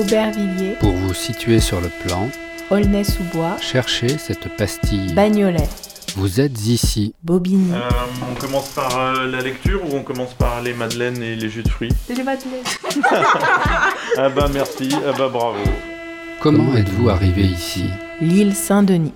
[0.00, 2.28] Aubervilliers, Pour vous situer sur le plan,
[2.70, 5.14] Aulnay-sous-Bois, cherchez cette pastille.
[5.14, 5.66] Bagnolet,
[6.16, 7.14] Vous êtes ici.
[7.24, 7.72] Bobigny.
[7.72, 7.78] Euh,
[8.30, 11.62] on commence par euh, la lecture ou on commence par les madeleines et les jus
[11.62, 12.62] de fruits Les madeleines.
[14.18, 15.60] Ah bah merci, ah bah bravo.
[16.40, 17.84] Comment êtes-vous arrivé ici?
[18.20, 19.14] L'île Saint-Denis.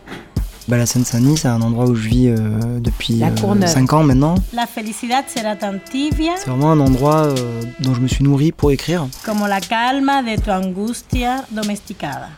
[0.70, 3.68] Bah, la Seine-Saint-Denis, c'est un endroit où je vis euh, depuis La Courneuve.
[3.68, 4.36] 5 ans maintenant.
[4.52, 8.52] La felicidad será tan tibia C'est vraiment un endroit euh, dont je me suis nourri
[8.52, 9.08] pour écrire.
[9.24, 12.28] como la calma de tu angustia domesticada.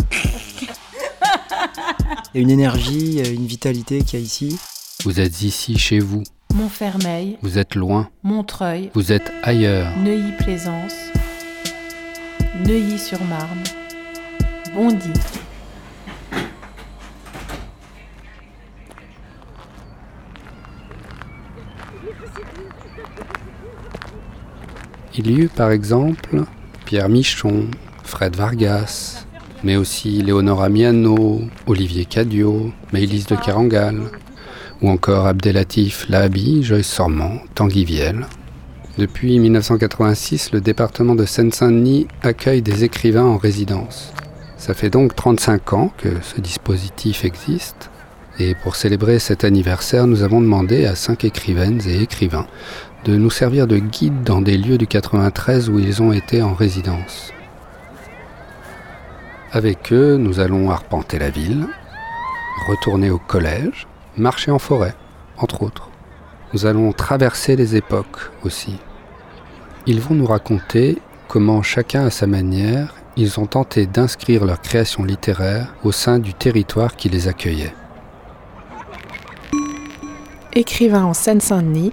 [2.32, 4.58] Il y a une énergie, euh, une vitalité qu'il y a ici.
[5.04, 6.22] Vous êtes ici chez vous.
[6.54, 8.08] Montfermeil, Vous êtes loin.
[8.22, 9.88] Montreuil, Vous êtes ailleurs.
[9.98, 10.94] Neuilly-Plaisance,
[12.64, 13.62] Neuilly-sur-Marne,
[14.74, 15.10] Bondy.
[25.14, 26.44] Il y eut par exemple
[26.86, 27.66] Pierre Michon,
[28.02, 29.26] Fred Vargas,
[29.62, 34.00] mais aussi Léonora Miano, Olivier Cadio, Maëlys de Kerangal,
[34.80, 38.26] ou encore Abdelatif Lahabi, Joyce Sormand, Tanguy Viel.
[38.96, 44.14] Depuis 1986, le département de Seine-Saint-Denis accueille des écrivains en résidence.
[44.56, 47.90] Ça fait donc 35 ans que ce dispositif existe.
[48.38, 52.46] Et pour célébrer cet anniversaire, nous avons demandé à cinq écrivaines et écrivains
[53.04, 56.54] de nous servir de guide dans des lieux du 93 où ils ont été en
[56.54, 57.32] résidence.
[59.50, 61.66] Avec eux, nous allons arpenter la ville,
[62.68, 63.86] retourner au collège,
[64.16, 64.94] marcher en forêt,
[65.36, 65.90] entre autres.
[66.54, 68.78] Nous allons traverser les époques aussi.
[69.86, 75.04] Ils vont nous raconter comment chacun à sa manière, ils ont tenté d'inscrire leur création
[75.04, 77.74] littéraire au sein du territoire qui les accueillait.
[80.54, 81.92] Écrivain en Seine-Saint-Denis,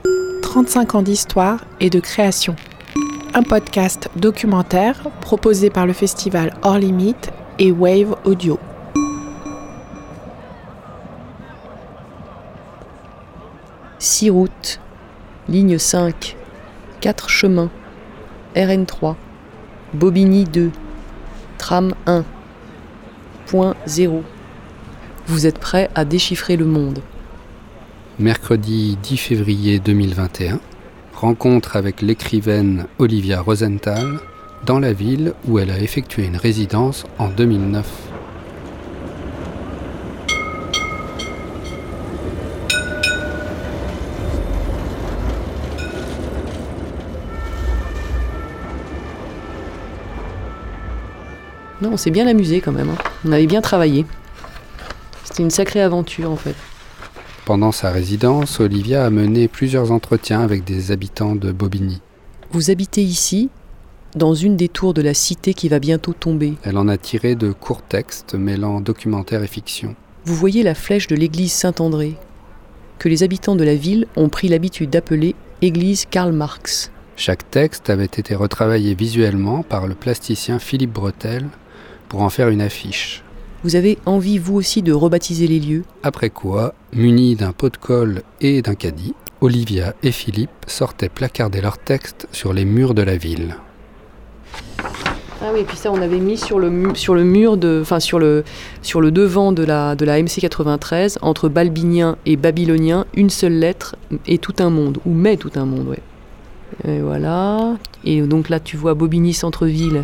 [0.50, 2.56] 35 ans d'histoire et de création.
[3.36, 8.58] Un podcast documentaire proposé par le festival Hors Limite et Wave Audio.
[14.00, 14.80] Six routes,
[15.48, 16.36] ligne 5,
[17.00, 17.70] 4 chemins,
[18.56, 19.14] RN3,
[19.94, 20.72] Bobigny 2,
[21.60, 22.26] tram 1,
[23.46, 24.24] point 0.
[25.28, 27.02] Vous êtes prêts à déchiffrer le monde.
[28.20, 30.60] Mercredi 10 février 2021,
[31.14, 34.20] rencontre avec l'écrivaine Olivia Rosenthal
[34.66, 37.88] dans la ville où elle a effectué une résidence en 2009.
[51.82, 52.90] Non, on s'est bien amusé quand même.
[52.90, 52.98] hein.
[53.26, 54.06] On avait bien travaillé.
[55.24, 56.56] C'était une sacrée aventure en fait.
[57.50, 62.00] Pendant sa résidence, Olivia a mené plusieurs entretiens avec des habitants de Bobigny.
[62.52, 63.50] Vous habitez ici,
[64.16, 66.54] dans une des tours de la cité qui va bientôt tomber.
[66.62, 69.96] Elle en a tiré de courts textes mêlant documentaire et fiction.
[70.26, 72.18] Vous voyez la flèche de l'église Saint-André,
[73.00, 75.34] que les habitants de la ville ont pris l'habitude d'appeler
[75.64, 76.92] église Karl Marx.
[77.16, 81.48] Chaque texte avait été retravaillé visuellement par le plasticien Philippe Bretel
[82.10, 83.24] pour en faire une affiche.
[83.64, 87.78] Vous avez envie vous aussi de rebaptiser les lieux Après quoi, munis d'un pot de
[87.78, 93.02] colle et d'un caddie, Olivia et Philippe sortaient placarder leurs textes sur les murs de
[93.02, 93.56] la ville.
[95.42, 97.80] Ah oui, et puis ça, on avait mis sur le, mu- sur le mur, de,
[97.82, 98.44] enfin sur le,
[98.82, 103.54] sur le devant de la, de la MC 93, entre balbinien et babylonien, une seule
[103.54, 103.96] lettre
[104.28, 106.00] et tout un monde, ou mais tout un monde, ouais.
[106.86, 107.78] Et voilà.
[108.04, 110.04] Et donc là, tu vois Bobigny centre-ville,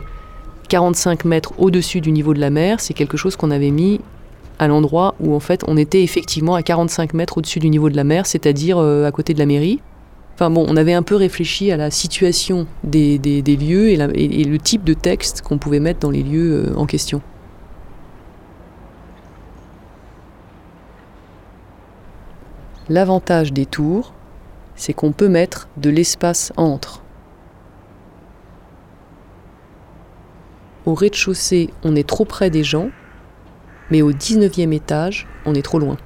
[0.67, 2.79] 45 mètres au-dessus du niveau de la mer.
[2.79, 4.01] C'est quelque chose qu'on avait mis
[4.59, 7.95] à l'endroit où en fait on était effectivement à 45 mètres au-dessus du niveau de
[7.95, 9.79] la mer, c'est-à-dire euh, à côté de la mairie.
[10.33, 14.83] Enfin bon, on avait un peu réfléchi à la situation des, lieux et le type
[14.83, 17.21] de texte qu'on pouvait mettre dans les lieux euh, en question.
[22.89, 24.13] L'avantage des tours,
[24.75, 27.04] c'est qu'on peut mettre de l'espace entre.
[30.85, 32.89] Au rez-de-chaussée, on est trop près des gens,
[33.89, 35.97] mais au 19e étage, on est trop loin.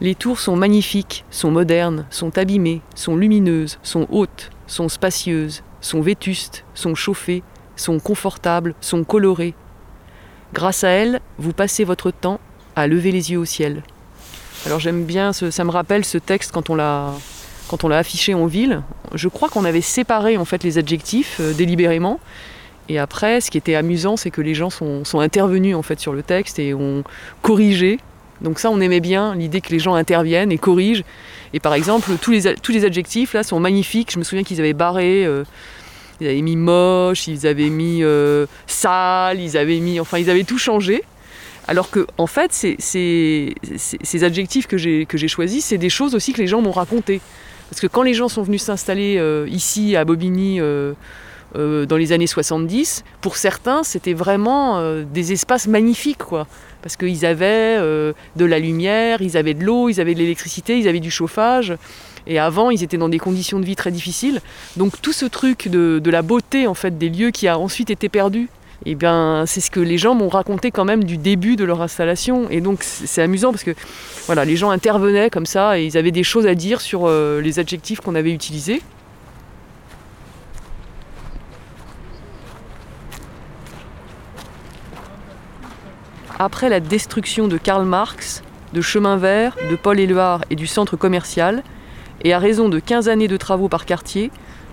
[0.00, 6.00] Les tours sont magnifiques, sont modernes, sont abîmées, sont lumineuses, sont hautes, sont spacieuses, sont
[6.00, 7.42] vétustes, sont chauffées,
[7.76, 9.54] sont confortables, sont colorées.
[10.54, 12.40] Grâce à elles, vous passez votre temps
[12.76, 13.82] à lever les yeux au ciel.
[14.66, 17.12] Alors j'aime bien, ce- ça me rappelle ce texte quand on l'a
[17.70, 18.82] quand on l'a affiché en ville.
[19.14, 22.18] Je crois qu'on avait séparé en fait les adjectifs euh, délibérément.
[22.88, 26.00] Et après, ce qui était amusant, c'est que les gens sont, sont intervenus en fait
[26.00, 27.04] sur le texte et ont
[27.42, 28.00] corrigé.
[28.40, 31.04] Donc ça, on aimait bien l'idée que les gens interviennent et corrigent.
[31.54, 34.10] Et par exemple, tous les, tous les adjectifs là sont magnifiques.
[34.12, 35.44] Je me souviens qu'ils avaient barré euh,
[36.20, 40.00] Ils avaient mis moche, ils avaient mis euh, sale, ils avaient mis.
[40.00, 41.04] Enfin, ils avaient tout changé.
[41.68, 46.32] Alors que, en fait, c'est- c'est- ces adjectifs que j'ai choisis, c'est des choses aussi
[46.32, 47.20] que les gens m'ont racontées.
[47.70, 50.92] Parce que quand les gens sont venus s'installer euh, ici à Bobigny euh,
[51.56, 56.46] euh, dans les années 70, pour certains, c'était vraiment des espaces magnifiques, quoi.
[56.82, 60.88] Parce qu'ils avaient de la lumière, ils avaient de l'eau, ils avaient de l'électricité, ils
[60.88, 61.74] avaient du chauffage.
[62.26, 64.40] Et avant, ils étaient dans des conditions de vie très difficiles.
[64.76, 67.90] Donc tout ce truc de, de la beauté en fait des lieux qui a ensuite
[67.90, 68.48] été perdu,
[68.86, 71.82] eh bien, c'est ce que les gens m'ont raconté quand même du début de leur
[71.82, 72.48] installation.
[72.50, 73.74] Et donc c'est amusant parce que
[74.26, 77.40] voilà, les gens intervenaient comme ça et ils avaient des choses à dire sur euh,
[77.40, 78.82] les adjectifs qu'on avait utilisés.
[86.38, 88.42] Après la destruction de Karl Marx,
[88.72, 91.62] de Chemin Vert, de Paul Éluard et du centre commercial,
[92.22, 94.30] et à raison de 15 années de travaux par quartier,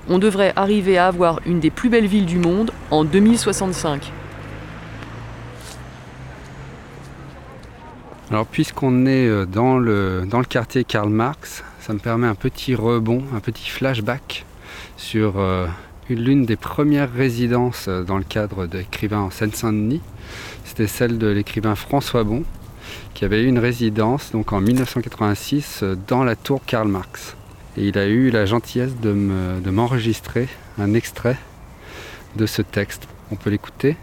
[0.10, 4.12] on devrait arriver à avoir une des plus belles villes du monde en 2065.
[8.30, 13.24] Alors puisqu'on est euh, dans le, quartier Karl Marx, ça me permet un petit rebond,
[13.34, 14.46] un petit flashback
[14.98, 15.68] sur euh,
[16.10, 20.02] une- l'une des premières résidences euh, dans le cadre d'écrivains en Seine-Saint-Denis.
[20.66, 22.44] C'était celle de l'écrivain François Bon,
[23.14, 27.36] qui avait eu une résidence donc en 1986 euh, dans la tour Karl Marx.
[27.78, 30.48] Et il a eu la gentillesse de me- de m'enregistrer
[30.80, 31.38] un extrait
[32.36, 33.08] de ce texte.
[33.32, 33.98] On peut l'écouter?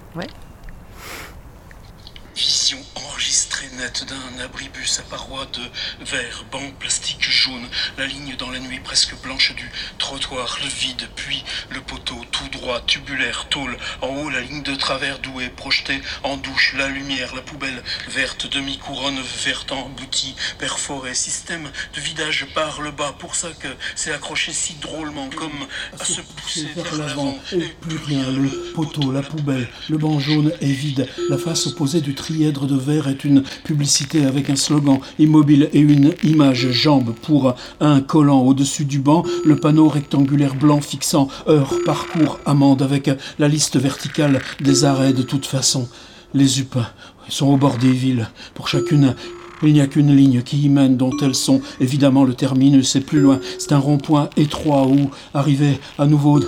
[2.37, 3.54] Vision enregistrée
[3.85, 7.67] d'un abribus à parois de verre, banc, plastique jaune,
[7.99, 12.49] la ligne dans la nuit presque blanche du trottoir, le vide, puis le poteau tout
[12.49, 16.89] droit, tubulaire, tôle, en haut la ligne de travers d'où est projetée en douche la
[16.89, 23.35] lumière, la poubelle verte, demi-couronne verte emboutie, perforée, système de vidage par le bas, pour
[23.35, 25.67] ça que c'est accroché si drôlement comme
[26.01, 28.31] à se pousser vers l'avant, et plus rien.
[28.31, 31.07] Le poteau, la poubelle, le banc jaune est vide.
[31.29, 33.45] La face opposée du trièdre de verre est une
[34.27, 39.25] avec un slogan immobile et une image jambe pour un collant au-dessus du banc.
[39.45, 45.23] Le panneau rectangulaire blanc fixant heure, parcours, amende avec la liste verticale des arrêts de
[45.23, 45.89] toute façon.
[46.35, 46.77] Les UP
[47.29, 48.29] sont au bord des villes.
[48.55, 49.15] Pour chacune,
[49.63, 53.01] il n'y a qu'une ligne qui y mène, dont elles sont évidemment le terminus et
[53.01, 53.41] plus loin.
[53.59, 56.41] C'est un rond-point étroit où, arrivé à nouveau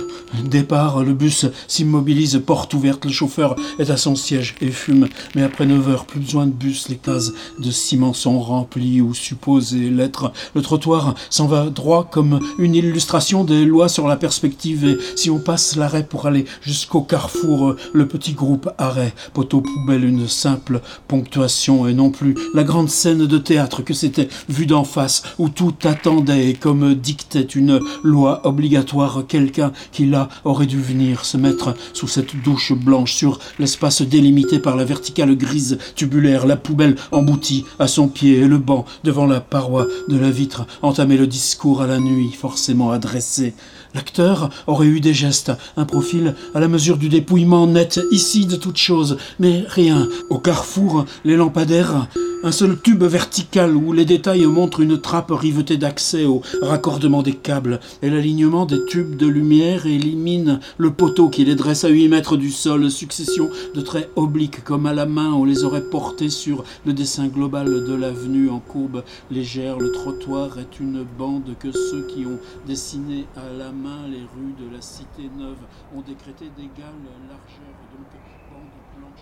[0.43, 5.07] départ, le bus s'immobilise, porte ouverte, le chauffeur est à son siège et fume.
[5.35, 9.13] Mais après 9 heures, plus besoin de bus, les cases de ciment sont remplies ou
[9.13, 10.31] supposées lettres.
[10.55, 15.29] Le trottoir s'en va droit comme une illustration des lois sur la perspective et si
[15.29, 20.81] on passe l'arrêt pour aller jusqu'au carrefour, le petit groupe arrêt, poteau poubelle, une simple
[21.07, 25.49] ponctuation et non plus la grande scène de théâtre que c'était vu d'en face où
[25.49, 31.75] tout attendait comme dictait une loi obligatoire quelqu'un qui là aurait dû venir se mettre
[31.93, 37.65] sous cette douche blanche sur l'espace délimité par la verticale grise tubulaire, la poubelle emboutie
[37.77, 41.83] à son pied et le banc devant la paroi de la vitre entamer le discours
[41.83, 43.53] à la nuit forcément adressé.
[43.97, 48.55] L'acteur aurait eu des gestes, un profil à la mesure du dépouillement net ici de
[48.55, 50.07] toute chose, mais rien.
[50.29, 52.07] Au carrefour, les lampadaires,
[52.43, 57.33] un seul tube vertical où les détails montrent une trappe rivetée d'accès au raccordement des
[57.33, 62.09] câbles, et l'alignement des tubes de lumière élimine le poteau qui les dresse à 8
[62.09, 66.29] mètres du sol, succession de traits obliques comme à la main on les aurait portés
[66.29, 69.79] sur le dessin global de l'avenue en courbe légère.
[69.79, 74.53] Le trottoir est une bande que ceux qui ont dessiné à la main les rues
[74.59, 75.57] de la cité neuve
[75.95, 78.07] ont décrété d'égale largeur, donc
[78.51, 79.21] bande blanche.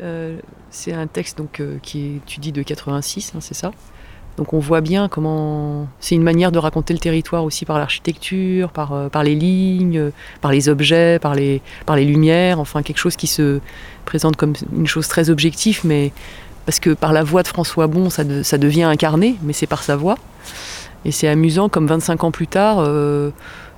[0.00, 0.38] Euh,
[0.70, 3.72] c'est un texte donc, euh, qui est, tu dis de 86, hein, c'est ça
[4.36, 8.70] Donc on voit bien comment c'est une manière de raconter le territoire aussi par l'architecture,
[8.70, 10.10] par, euh, par les lignes, euh,
[10.40, 13.60] par les objets, par les, par les lumières, enfin quelque chose qui se
[14.04, 16.12] présente comme une chose très objective, mais
[16.64, 19.96] parce que par la voix de François Bon, ça devient incarné, mais c'est par sa
[19.96, 20.16] voix.
[21.04, 23.30] Et c'est amusant, comme 25 ans plus tard, euh,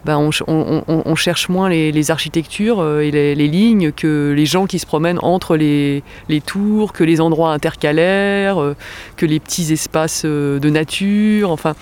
[0.04, 4.32] ben, on, ch- on- on- on cherche moins les, architectures euh, et les, lignes que
[4.34, 6.02] les gens qui se promènent entre les,
[6.40, 8.74] tours, que les endroits intercalaires, euh,
[9.16, 11.50] que les petits espaces de nature.
[11.50, 11.74] Enfin,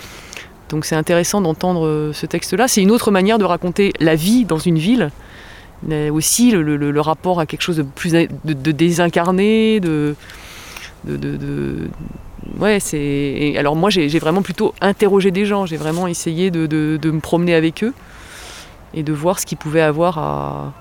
[0.69, 2.67] donc c'est intéressant d'entendre ce texte-là.
[2.67, 5.09] C'est une autre manière de raconter la vie dans une ville,
[5.83, 10.15] mais aussi le, le- le rapport à quelque chose de plus de, désincarné, de-
[12.57, 13.55] ouais, c'est.
[13.57, 15.65] Alors moi, j'ai vraiment plutôt interrogé des gens.
[15.65, 17.93] J'ai vraiment essayé de, me promener avec eux
[18.93, 20.73] et de voir ce qu'ils pouvaient avoir à,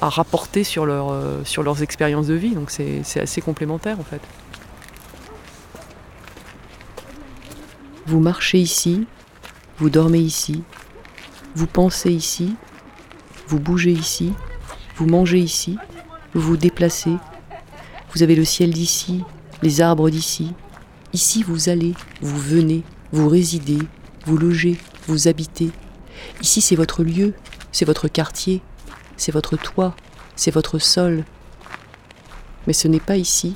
[0.00, 2.54] rapporter sur, euh, sur leurs expériences de vie.
[2.54, 4.20] Donc c'est assez complémentaire en fait.
[8.06, 9.06] Vous marchez ici,
[9.78, 10.62] vous dormez ici,
[11.56, 12.54] Vous pensez ici,
[13.48, 14.34] vous bougez ici,
[14.96, 15.78] vous mangez ici,
[16.34, 17.16] vous vous déplacez,
[18.14, 19.24] vous avez le ciel d'ici,
[19.62, 20.52] les arbres d'ici.
[21.14, 23.78] Ici, vous allez, vous venez, vous résidez,
[24.26, 25.70] vous logez, vous habitez.
[26.42, 27.34] Ici, c'est votre lieu,
[27.70, 28.62] c'est votre quartier,
[29.16, 29.94] c'est votre toit,
[30.34, 31.24] c'est votre sol.
[32.66, 33.54] Mais ce n'est pas ici.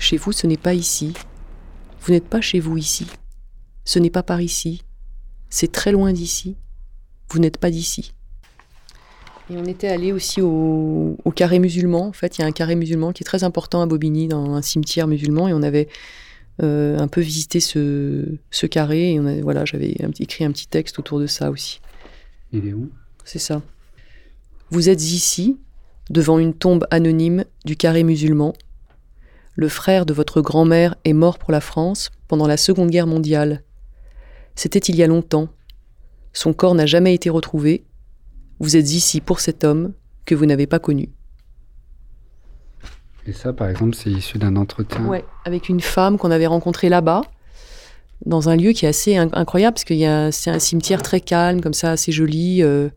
[0.00, 1.14] Chez vous, ce n'est pas ici.
[2.00, 3.06] Vous n'êtes pas chez vous ici.
[3.84, 4.82] Ce n'est pas par ici.
[5.48, 6.56] C'est très loin d'ici.
[7.28, 8.14] Vous n'êtes pas d'ici.
[9.48, 12.08] Et on était allé aussi au, carré musulman.
[12.08, 14.54] En fait, il y a un carré musulman qui est très important à Bobigny, dans
[14.54, 15.46] un cimetière musulman.
[15.46, 15.88] Et on avait
[16.62, 19.12] euh, un peu visité ce, carré.
[19.12, 21.80] Et on voilà, j'avais écrit un petit texte autour de ça aussi.
[22.52, 22.90] Il est où?
[23.24, 23.62] C'est ça.
[24.70, 25.58] Vous êtes ici,
[26.10, 28.54] devant une tombe anonyme du carré musulman.
[29.54, 33.62] Le frère de votre grand-mère est mort pour la France pendant la Seconde Guerre mondiale.
[34.54, 35.48] C'était il y a longtemps.
[36.32, 37.84] Son corps n'a jamais été retrouvé.
[38.58, 39.92] Vous êtes ici pour cet homme
[40.24, 41.08] que vous n'avez pas connu.
[43.30, 45.08] Et ça, par exemple, c'est issu d'un entretien
[45.44, 47.22] avec une femme qu'on avait rencontrée là-bas
[48.26, 49.94] dans un lieu qui est assez incroyable parce que
[50.32, 52.60] c'est un cimetière très calme, comme ça, assez joli.
[52.60, 52.88] Euh,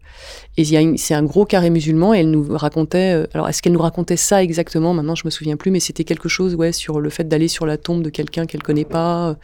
[0.57, 0.65] et
[0.97, 2.15] c'est un gros carré musulman.
[2.15, 3.13] Et elle nous racontait.
[3.13, 4.95] Euh, alors, est-ce qu'elle nous racontait ça exactement?
[4.95, 7.67] Maintenant, je me souviens plus, mais c'était quelque chose, ouais, sur le fait d'aller sur
[7.67, 9.35] la tombe de quelqu'un qu'elle connaît pas, euh,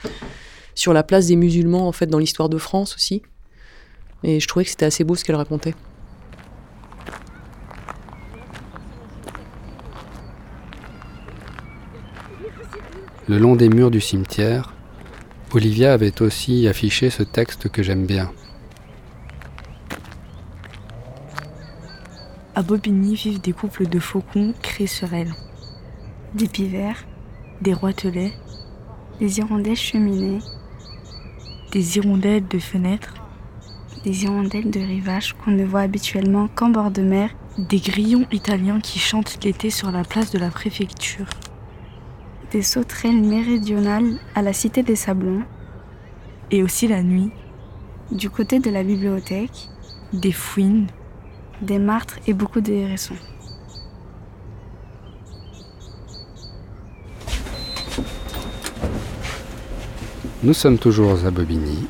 [0.74, 3.22] sur la place des musulmans en fait dans l'histoire de France aussi.
[4.24, 5.76] Et je trouvais que c'était assez beau ce qu'elle racontait.
[13.30, 14.74] Le long des murs du cimetière,
[15.54, 18.32] Olivia avait aussi affiché ce texte que j'aime bien.
[22.56, 25.32] À Bobigny vivent des couples de faucons créés sur elle.
[26.34, 27.06] Des pivers,
[27.62, 28.34] des roitelets,
[29.20, 30.40] des hirondelles cheminées,
[31.72, 33.14] des hirondelles de fenêtres,
[34.06, 38.80] des hirondelles de rivage qu'on ne voit habituellement qu'en bord de mer, des grillons italiens
[38.80, 41.28] qui chantent l'été sur la place de la préfecture
[42.52, 45.44] des sauterelles méridionales à la Cité des Sablons.
[46.52, 47.32] Et aussi la nuit.
[48.12, 49.70] Du côté de la bibliothèque.
[50.14, 50.88] Des fouines.
[51.62, 53.16] Des martres et beaucoup de hérissons.
[60.42, 61.86] Nous sommes toujours à Bobigny,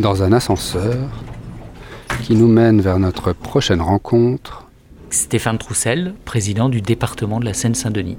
[0.00, 1.08] dans un ascenseur
[2.24, 4.66] qui nous mène vers notre prochaine rencontre.
[5.10, 8.18] Stéphane Troussel, président du département de la Seine-Saint-Denis.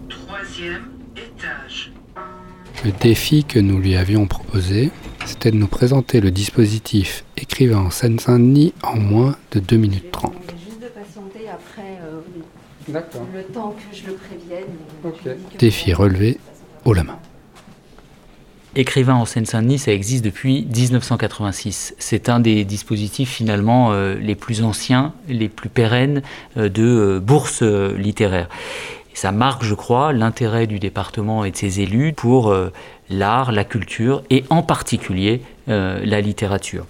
[2.84, 4.92] Le défi que nous lui avions proposé,
[5.25, 10.34] c'était de nous présenter le dispositif écrivain en Seine-Saint-Denis en moins de 2 minutes 30.
[10.66, 12.20] Juste de patienter après euh,
[13.34, 15.38] le temps que je le prévienne.
[15.58, 16.40] Défi relevé
[16.84, 17.20] haut la main.
[18.75, 21.96] Écrivain en Seine-Saint-Denis, ça existe depuis 1986.
[22.00, 26.22] C'est un des dispositifs finalement euh, les plus anciens, les plus pérennes
[26.58, 28.50] euh, de bourses littéraires
[29.13, 32.72] ça marque, je crois, l'intérêt du département et de ses élus pour euh,
[33.10, 36.86] l'art, la culture et en particulier euh, la littérature.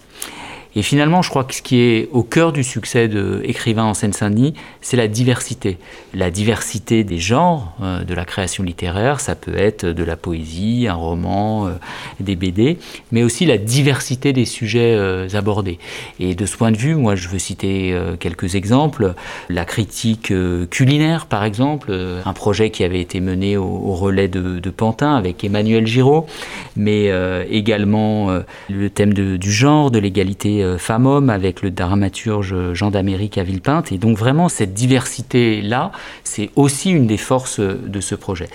[0.76, 3.94] Et finalement, je crois que ce qui est au cœur du succès de Écrivain en
[3.94, 5.78] Seine-Saint-Denis, c'est la diversité.
[6.14, 10.86] La diversité des genres euh, de la création littéraire, ça peut être de la poésie,
[10.88, 11.70] un roman, euh,
[12.18, 12.78] des BD,
[13.12, 15.78] mais aussi la diversité des sujets euh, abordés.
[16.18, 19.14] Et de ce point de vue, moi, je veux citer quelques exemples.
[19.48, 20.32] La critique
[20.70, 21.92] culinaire, par exemple,
[22.24, 26.26] un projet qui avait été mené au, relais de, Pantin avec Emmanuel Giraud,
[26.76, 27.10] mais
[27.50, 28.38] également
[28.68, 33.92] le thème du genre, de l'égalité euh, femmes-hommes avec le dramaturge Jean d'Amérique à Villepinte.
[33.92, 35.92] Et donc vraiment cette diversité-là,
[36.24, 38.48] c'est aussi une des forces de ce projet.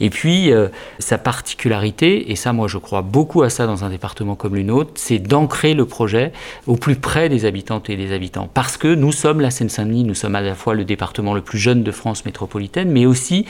[0.00, 3.90] Et puis euh, sa particularité, et ça moi je crois beaucoup à ça dans un
[3.90, 6.32] département comme le nôtre, c'est d'ancrer le projet
[6.66, 8.48] au plus près des habitantes et des habitants.
[8.52, 11.58] Parce que nous sommes la Seine-Saint-Denis, nous sommes à la fois le département le plus
[11.58, 13.44] jeune de France métropolitaine, mais aussi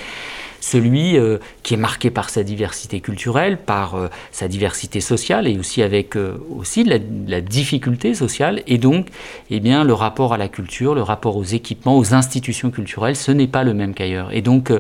[0.60, 5.58] celui euh, qui est marqué par sa diversité culturelle, par euh, sa diversité sociale et
[5.58, 6.98] aussi avec euh, aussi la,
[7.40, 9.08] difficulté sociale et donc
[9.50, 13.30] eh bien le rapport à la culture, le rapport aux équipements, aux institutions culturelles, ce
[13.30, 14.32] n'est pas le même qu'ailleurs.
[14.32, 14.72] Et donc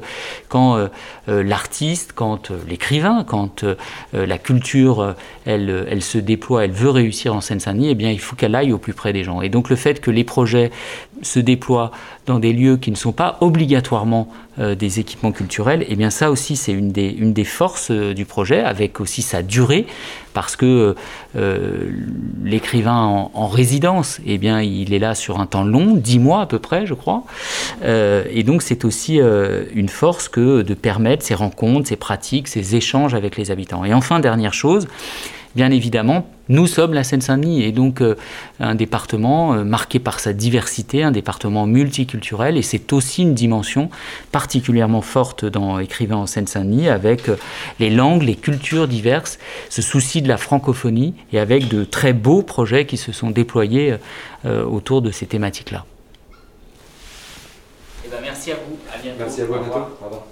[0.48, 0.88] quand
[1.26, 3.64] l'artiste, quand l'écrivain, quand
[4.12, 5.14] la culture
[5.46, 8.72] elle, elle se déploie, elle veut réussir en Seine-Saint-Denis, eh bien il faut qu'elle aille
[8.72, 9.40] au plus près des gens.
[9.40, 10.70] Et donc le fait que les projets
[11.22, 11.90] se déploient
[12.26, 16.10] dans des lieux qui ne sont pas obligatoirement euh, des équipements culturels, et eh bien
[16.10, 19.86] ça aussi c'est une des, une des forces euh, du projet, avec aussi sa durée,
[20.34, 20.94] parce que
[21.36, 21.90] euh,
[22.42, 26.40] l'écrivain en, résidence, et eh bien il est là sur un temps long, dix mois
[26.40, 27.24] à peu près je crois,
[27.84, 29.20] et donc c'est aussi
[29.74, 33.84] une force que de permettre ces rencontres, ces pratiques, ces échanges avec les habitants.
[33.84, 34.86] Et enfin, dernière chose,
[35.58, 38.14] bien évidemment, nous sommes la Seine-Saint-Denis et donc euh,
[38.60, 43.90] un département euh, marqué par sa diversité, un département multiculturel et c'est aussi une dimension
[44.30, 47.34] particulièrement forte dans Écrivain en Seine-Saint-Denis avec euh,
[47.80, 52.42] les langues, les cultures diverses, ce souci de la francophonie et avec de très beaux
[52.42, 53.96] projets qui se sont déployés
[54.44, 55.84] autour de ces thématiques-là.
[58.06, 59.18] Eh ben, merci à vous, à bientôt.
[59.18, 59.74] Merci à vous, à bientôt.
[59.74, 60.26] Au revoir.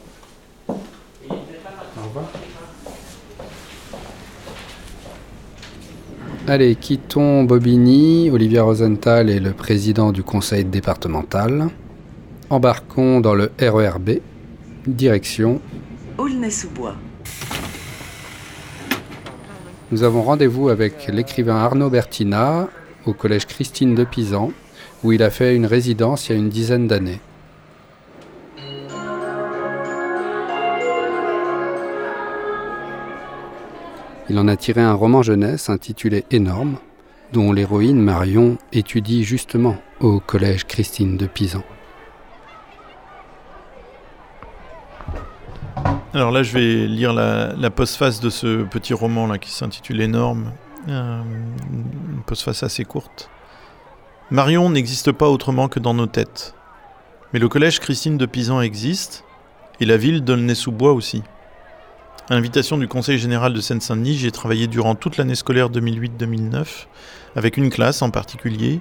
[0.69, 2.31] Au revoir.
[6.49, 8.31] Allez, quittons Bobigny.
[8.31, 11.67] Olivier Rosenthal est le président du conseil départemental.
[12.51, 14.21] Embarquons dans le RERB.
[14.87, 15.61] Direction
[16.19, 16.95] Aulnay-sous-Bois.
[19.91, 22.69] Nous avons rendez-vous avec l'écrivain Arnaud Bertina
[23.07, 24.53] au collège Christine de Pisan,
[25.03, 27.19] où il a fait une résidence il y a une dizaine d'années.
[34.29, 36.79] Il en a tiré un roman jeunesse intitulé Énorme,
[37.33, 41.63] dont l'héroïne Marion étudie justement au collège Christine de Pisan.
[46.13, 50.53] Alors là, je vais lire la, postface de ce petit roman là qui s'intitule Énorme,
[50.89, 51.23] euh,
[51.71, 53.31] une postface assez courte.
[54.31, 56.55] Marion n'existe pas autrement que dans nos têtes.
[57.33, 59.25] Mais le collège Christine de Pisan existe,
[59.79, 61.23] et la ville d'Aulnay-sous-Bois aussi.
[62.29, 66.87] À l'invitation du Conseil général de Seine-Saint-Denis, j'ai travaillé durant toute l'année scolaire 2008-2009,
[67.37, 68.81] avec une classe en particulier.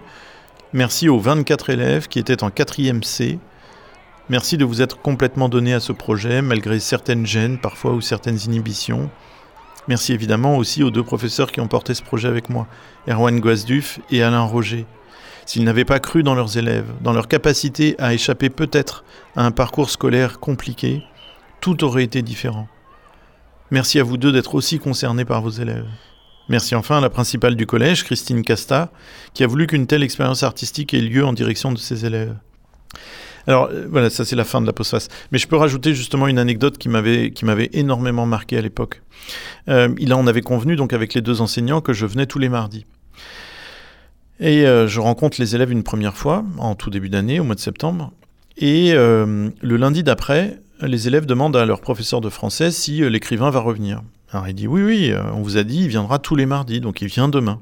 [0.74, 3.38] Merci aux 24 élèves qui étaient en 4e C.
[4.30, 8.40] Merci de vous être complètement donné à ce projet, malgré certaines gênes parfois ou certaines
[8.48, 9.12] inhibitions.
[9.88, 12.66] Merci évidemment aussi aux deux professeurs qui ont porté ce projet avec moi,
[13.08, 14.88] Erwan Guasduf et Alain Roger.
[15.46, 19.04] S'ils n'avaient pas cru dans leurs élèves, dans leur capacité à échapper peut-être
[19.36, 21.04] à un parcours scolaire compliqué,
[21.62, 22.68] tout aurait été différent.
[23.72, 25.88] Merci à vous deux d'être aussi concernés par vos élèves.
[26.50, 28.91] Merci enfin à la principale du collège, Christine Casta,
[29.34, 32.36] qui a voulu qu'une telle expérience artistique ait lieu en direction de ses élèves.
[33.47, 35.08] Alors euh, voilà, ça c'est la fin de la postface.
[35.32, 39.01] Mais je peux rajouter justement une anecdote qui m'avait énormément marqué à l'époque.
[39.67, 42.49] Euh, là, on avait convenu donc avec les deux enseignants que je venais tous les
[42.49, 42.86] mardis.
[44.39, 47.56] Et euh, je rencontre les élèves une première fois en tout début d'année, au mois
[47.56, 48.12] de septembre.
[48.58, 53.50] Et le lundi d'après, les élèves demandent à leur professeur de français si euh, l'écrivain
[53.50, 54.02] va revenir.
[54.32, 56.82] Alors il dit oui, oui, euh, on vous a dit, il viendra tous les mardis,
[56.82, 57.62] donc il vient demain.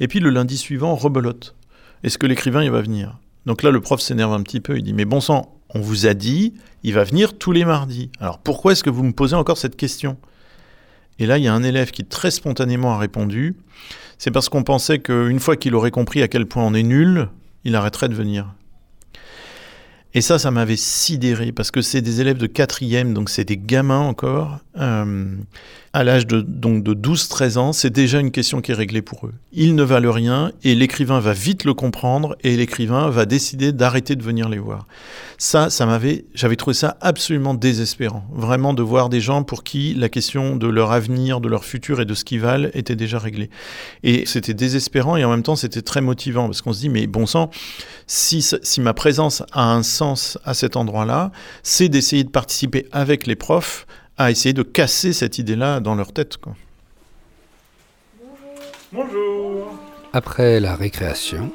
[0.00, 1.54] Et puis le lundi suivant, rebelote.
[2.02, 3.18] Est-ce que l'écrivain, il va venir?
[3.46, 6.06] Donc là, le prof s'énerve un petit peu, il dit, mais bon sang, on vous
[6.06, 8.10] a dit, il va venir tous les mardis.
[8.18, 10.16] Alors pourquoi est-ce que vous me posez encore cette question?
[11.18, 13.56] Et là, il y a un élève qui très spontanément a répondu,
[14.18, 17.28] c'est parce qu'on pensait qu'une fois qu'il aurait compris à quel point on est nul,
[17.64, 18.54] il arrêterait de venir.
[20.12, 23.56] Et ça, ça m'avait sidéré parce que c'est des élèves de quatrième, donc c'est des
[23.56, 24.58] gamins encore.
[24.78, 25.34] Euh,
[25.92, 29.34] à l'âge de, de 12-13 ans, c'est déjà une question qui est réglée pour eux.
[29.52, 34.14] Ils ne valent rien et l'écrivain va vite le comprendre et l'écrivain va décider d'arrêter
[34.14, 34.86] de venir les voir.
[35.38, 38.24] Ça, ça m'avait, j'avais trouvé ça absolument désespérant.
[38.32, 42.00] Vraiment de voir des gens pour qui la question de leur avenir, de leur futur
[42.00, 43.50] et de ce qu'ils valent était déjà réglée.
[44.04, 47.08] Et c'était désespérant et en même temps c'était très motivant parce qu'on se dit, mais
[47.08, 47.50] bon sang,
[48.06, 51.32] si, si ma présence a un sens à cet endroit-là,
[51.64, 53.88] c'est d'essayer de participer avec les profs
[54.20, 56.36] à essayer de casser cette idée-là dans leur tête.
[56.36, 56.54] Quoi.
[58.92, 59.72] Bonjour.
[60.12, 61.50] Après la récréation,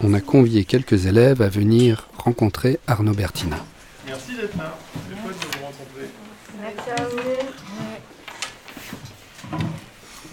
[0.00, 3.58] on a convié quelques élèves à venir rencontrer Arnaud Bertina.
[4.04, 4.76] Merci d'être là.
[5.08, 6.10] C'est chouette de vous rencontrer.
[6.60, 7.18] Merci à vous.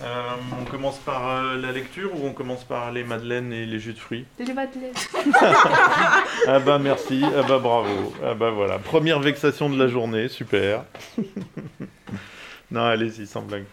[0.04, 3.78] Euh, on commence par euh, la lecture ou on commence par les madeleines et les
[3.78, 4.94] jus de fruits Les madeleines.
[6.48, 8.80] ah bah merci, ah bah bravo, ah bah voilà.
[8.80, 10.86] Première vexation de la journée, super.
[12.72, 13.66] non, allez-y, sans blague.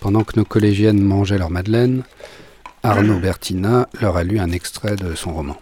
[0.00, 2.02] Pendant que nos collégiennes mangeaient leur madeleine,
[2.82, 5.56] Arnaud Bertina leur a lu un extrait de son roman.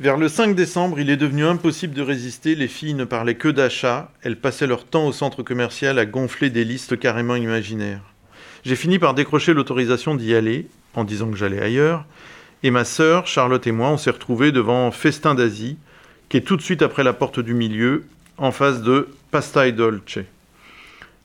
[0.00, 2.54] Vers le 5 décembre, il est devenu impossible de résister.
[2.54, 4.12] Les filles ne parlaient que d'achat.
[4.22, 8.14] Elles passaient leur temps au centre commercial à gonfler des listes carrément imaginaires.
[8.64, 12.04] J'ai fini par décrocher l'autorisation d'y aller, en disant que j'allais ailleurs.
[12.62, 15.78] Et ma sœur, Charlotte et moi, on s'est retrouvés devant Festin d'Asie,
[16.28, 18.04] qui est tout de suite après la porte du milieu,
[18.36, 20.20] en face de Pastai Dolce.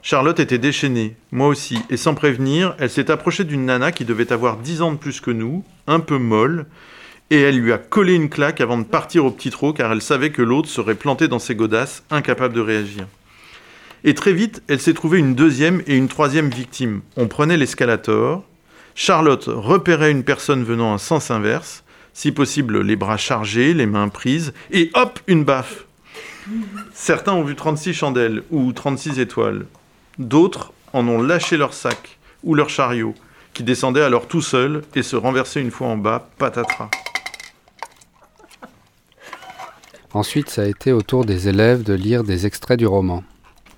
[0.02, 4.34] Charlotte était déchaînée, moi aussi, et sans prévenir, elle s'est approchée d'une nana qui devait
[4.34, 6.66] avoir dix ans de plus que nous, un peu molle,
[7.34, 10.04] et elle lui a collé une claque avant de partir au petit trot car elle
[10.04, 13.08] savait que l'autre serait planté dans ses godasses, incapable de réagir.
[14.04, 17.02] Et très vite, elle s'est trouvée une deuxième et une troisième victime.
[17.18, 18.44] On prenait l'escalator,
[18.94, 24.10] Charlotte repérait une personne venant en sens inverse, si possible les bras chargés, les mains
[24.10, 25.86] prises, et hop, une baffe.
[26.94, 29.66] Certains ont vu 36 chandelles ou 36 étoiles.
[30.20, 33.16] D'autres en ont lâché leur sac ou leur chariot,
[33.56, 36.92] qui descendait alors tout seul et se renversait une fois en bas, patatras.
[40.14, 43.24] Ensuite, ça a été au tour des élèves de lire des extraits du roman.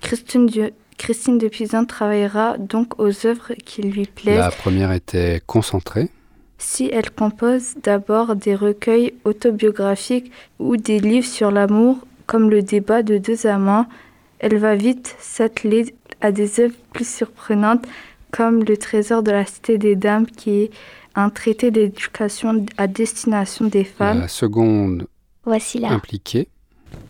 [0.02, 4.38] Christine, de, Christine de Pizan travaillera donc aux œuvres qui lui plaisent.
[4.38, 6.10] La première était concentrée.
[6.58, 13.02] Si elle compose d'abord des recueils autobiographiques ou des livres sur l'amour, comme le débat
[13.02, 13.86] de deux amants,
[14.38, 17.86] elle va vite s'atteler à des œuvres plus surprenantes,
[18.30, 20.70] comme Le Trésor de la Cité des Dames, qui est
[21.14, 24.20] un traité d'éducation à destination des femmes.
[24.20, 25.06] La seconde
[25.46, 25.90] Voici là.
[25.90, 26.48] impliquée.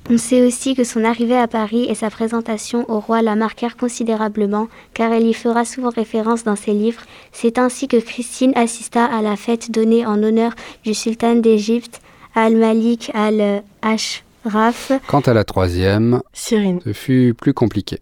[0.08, 3.76] On sait aussi que son arrivée à Paris et sa présentation au roi la marquèrent
[3.76, 7.02] considérablement, car elle y fera souvent référence dans ses livres.
[7.32, 10.52] C'est ainsi que Christine assista à la fête donnée en honneur
[10.84, 12.00] du sultan d'Égypte,
[12.34, 14.92] Al-Malik al-Ashraf.
[15.08, 16.80] Quant à la troisième, Cyrine.
[16.84, 17.98] ce fut plus compliqué.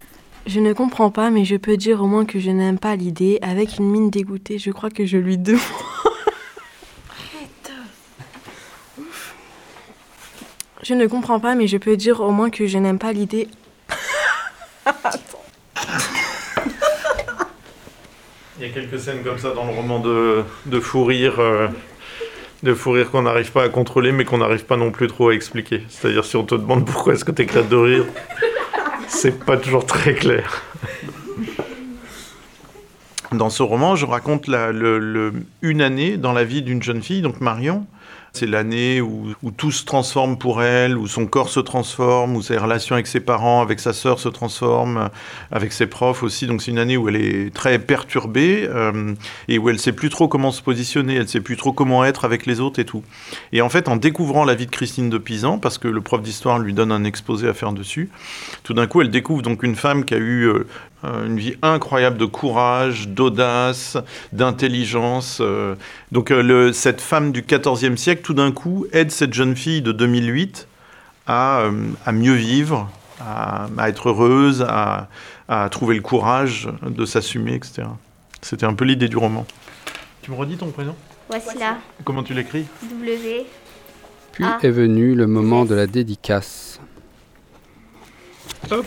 [0.47, 3.39] Je ne comprends pas, mais je peux dire au moins que je n'aime pas l'idée.
[3.41, 5.61] Avec une mine dégoûtée, je crois que je lui demande.
[10.85, 13.49] Je ne comprends pas, mais je peux dire au moins que je n'aime pas l'idée.
[18.59, 21.69] Il y a quelques scènes comme ça dans le roman de, de fou rire, euh,
[22.63, 25.31] de fou rire qu'on n'arrive pas à contrôler, mais qu'on n'arrive pas non plus trop
[25.31, 25.83] à expliquer.
[25.89, 28.05] C'est-à-dire si on te demande pourquoi est-ce que tu éclates de rire,
[29.09, 30.63] c'est pas toujours très clair.
[33.33, 37.03] Dans ce roman, je raconte la, le- le- une année dans la vie d'une jeune
[37.03, 37.87] fille, donc Marion.
[38.35, 42.59] C'est l'année où, tout se transforme pour elle, où son corps se transforme, où ses
[42.59, 45.09] relations avec ses parents, avec sa sœur se transforment,
[45.53, 46.49] avec ses profs aussi.
[46.49, 49.15] Donc c'est une année où elle est très perturbée euh,
[49.47, 52.25] et où elle sait plus trop comment se positionner, elle sait plus trop comment être
[52.25, 53.05] avec les autres et tout.
[53.53, 56.21] Et en fait, en découvrant la vie de Christine de Pisan, parce que le prof
[56.21, 58.11] d'histoire lui donne un exposé à faire dessus,
[58.65, 60.67] tout d'un coup, elle découvre donc une femme qui a eu euh,
[61.05, 63.97] euh, une vie incroyable de courage, d'audace,
[64.33, 65.41] d'intelligence.
[66.11, 66.33] Donc
[66.73, 70.69] cette femme du XIVe siècle, tout d'un coup, aide cette jeune fille de 2008
[71.27, 71.73] à, euh,
[72.05, 75.09] à mieux vivre, à, à être heureuse, à,
[75.49, 77.83] à trouver le courage de s'assumer, etc.
[78.43, 79.47] C'était un peu l'idée du roman.
[80.23, 80.95] Tu me redis ton prénom?
[81.29, 81.79] Voici là.
[82.05, 82.67] Comment tu l'écris?
[82.83, 83.47] W.
[84.33, 84.59] Puis Ah.
[84.63, 86.81] est venu le moment de la dédicace.
[88.71, 88.85] Hop.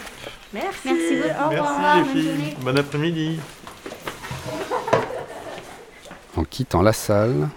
[0.53, 0.77] Merci.
[0.85, 1.49] Merci beaucoup.
[1.51, 2.55] Merci les filles.
[2.61, 3.39] Bon après-midi.
[6.35, 7.49] En quittant la salle,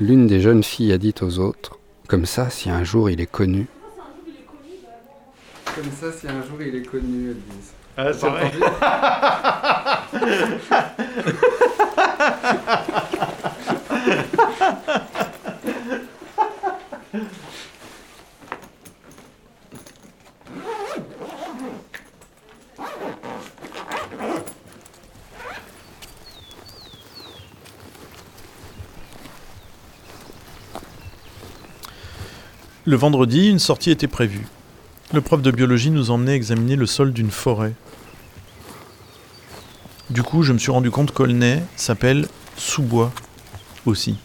[0.00, 1.78] l'une des jeunes filles a dit aux autres
[2.08, 3.66] Comme ça, si un jour il est connu.
[5.74, 7.72] Comme ça, si un jour il est connu, elles disent.
[7.96, 8.52] Ah, c'est vrai.
[32.88, 34.46] Le vendredi, une sortie était prévue.
[35.12, 37.72] Le prof de biologie nous emmenait examiner le sol d'une forêt.
[40.08, 43.10] Du coup, je me suis rendu compte qu'Aulnay s'appelle sous-bois
[43.86, 44.18] aussi.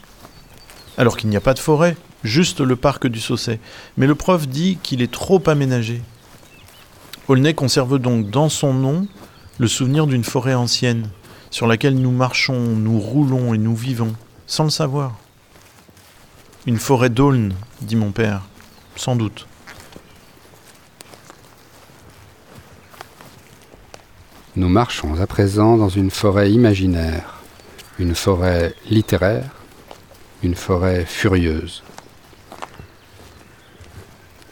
[0.95, 3.60] Alors qu'il n'y a pas de forêt, juste le parc du Saussay.
[3.97, 6.04] Mais le prof dit qu'il est trop aménagé.
[7.30, 9.08] Aulnay conserve donc dans son nom
[9.58, 11.10] le souvenir d'une forêt ancienne,
[11.50, 14.13] sur laquelle nous marchons, nous roulons et nous vivons,
[14.45, 15.17] sans le savoir.
[16.67, 18.43] Une forêt d'Aulne, dit mon père,
[18.95, 19.47] sans doute.
[24.56, 27.39] Nous marchons à présent dans une forêt imaginaire,
[27.99, 29.49] une forêt littéraire,
[30.43, 31.84] une forêt furieuse.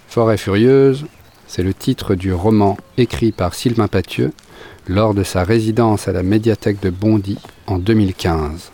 [0.08, 1.06] Forêt furieuse,
[1.48, 4.32] c'est le titre du roman écrit par Sylvain Pathieu
[4.88, 8.72] lors de sa résidence à la médiathèque de Bondy en 2015.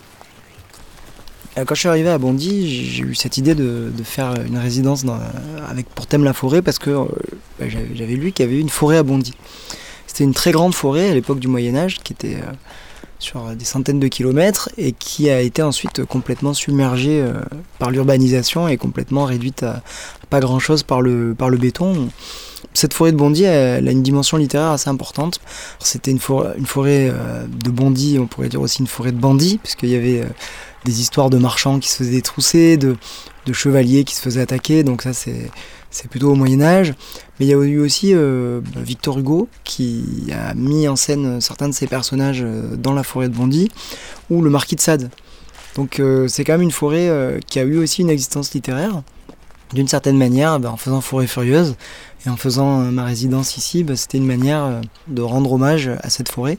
[1.58, 5.06] Euh, Quand je suis arrivé à Bondy, j'ai eu cette idée de, faire une résidence
[5.70, 7.06] avec pour thème la forêt parce que euh,
[7.60, 9.34] bah, j'avais lu qu'il y avait eu une forêt à Bondy.
[10.08, 12.52] C'était une très grande forêt à l'époque du Moyen Âge qui était euh,
[13.20, 17.26] sur des centaines de kilomètres et qui a été ensuite complètement submergée
[17.80, 19.82] par l'urbanisation et complètement réduite à,
[20.30, 22.10] pas grand-chose par le béton.
[22.74, 25.40] Cette forêt de Bondy, a une dimension littéraire assez importante.
[25.80, 26.56] C'était une forêt,
[27.10, 30.30] euh, de Bondy, on pourrait dire aussi une forêt de bandits, puisqu'il y avait euh,
[30.84, 32.96] des histoires de marchands qui se faisaient détrousser, de,
[33.46, 35.50] de chevaliers qui se faisaient attaquer, donc ça c'est,
[36.10, 36.94] plutôt au Moyen Âge.
[37.40, 41.70] Mais il y a eu aussi euh, Victor Hugo qui a mis en scène certains
[41.70, 42.46] de ses personnages
[42.78, 43.70] dans la forêt de Bondy,
[44.30, 45.10] ou le marquis de Sade.
[45.76, 49.02] Donc c'est quand même une forêt qui a eu aussi une existence littéraire.
[49.74, 51.76] D'une certaine manière, bah, en faisant Forêt Furieuse
[52.26, 55.90] et en faisant euh, ma résidence ici, bah, c'était une manière euh, de rendre hommage
[56.02, 56.58] à cette forêt.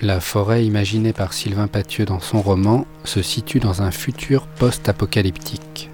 [0.00, 5.90] La forêt imaginée par Sylvain Pathieu dans son roman se situe dans un futur post-apocalyptique.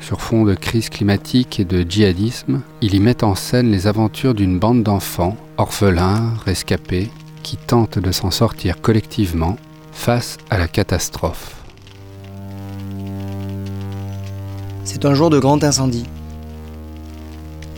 [0.00, 4.34] Sur fond de crise climatique et de djihadisme, il y met en scène les aventures
[4.34, 7.10] d'une bande d'enfants, orphelins, rescapés,
[7.42, 9.56] qui tentent de s'en sortir collectivement
[9.92, 11.56] face à la catastrophe.
[14.84, 16.06] C'est un jour de grand incendie.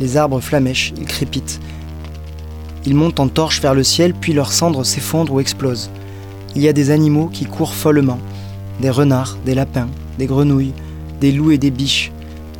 [0.00, 1.60] Les arbres flamèchent, ils crépitent.
[2.86, 5.90] Ils montent en torche vers le ciel, puis leurs cendres s'effondrent ou explosent.
[6.56, 8.18] Il y a des animaux qui courent follement.
[8.80, 10.72] Des renards, des lapins, des grenouilles,
[11.20, 12.10] des loups et des biches.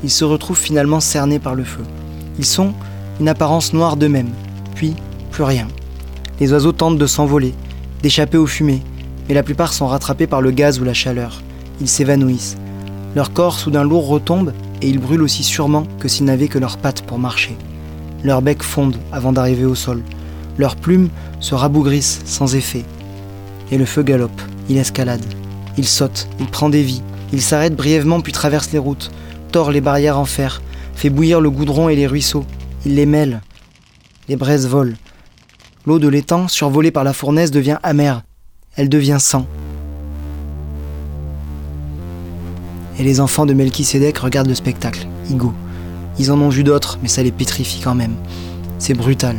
[0.05, 1.83] Ils se retrouvent finalement cernés par le feu.
[2.39, 2.75] Ils sont
[3.21, 4.33] une apparence noire d'eux-mêmes,
[4.75, 4.95] puis
[5.31, 5.67] plus rien.
[6.41, 7.55] Les oiseaux tentent de s'envoler,
[8.03, 8.83] d'échapper aux fumées,
[9.29, 11.43] mais la plupart sont rattrapés par le gaz ou la chaleur.
[11.81, 12.57] Ils s'évanouissent.
[13.15, 16.79] Leur corps soudain lourd retombe et ils brûlent aussi sûrement que s'ils n'avaient que leurs
[16.79, 17.57] pattes pour marcher.
[18.25, 20.03] Leurs becs fondent avant d'arriver au sol.
[20.59, 21.09] Leurs plumes
[21.41, 22.85] se rabougrissent sans effet.
[23.71, 25.25] Et le feu galope, il escalade.
[25.77, 27.03] Il saute, il prend des vies.
[27.33, 29.11] Il s'arrête brièvement puis traverse les routes,
[29.53, 30.61] tord les barrières en fer,
[30.95, 32.45] fait bouillir le goudron et les ruisseaux.
[32.85, 33.41] Il les mêle.
[34.29, 34.97] Les braises volent.
[35.87, 38.23] L'eau de l'étang, survolée par la fournaise, devient amère.
[38.77, 39.47] Elle devient sang.
[43.01, 45.55] Et les enfants de Melchisédek regardent le spectacle, égaux.
[46.19, 48.15] Ils en ont vu d'autres, mais ça les pétrifie quand même.
[48.79, 49.39] C'est brutal.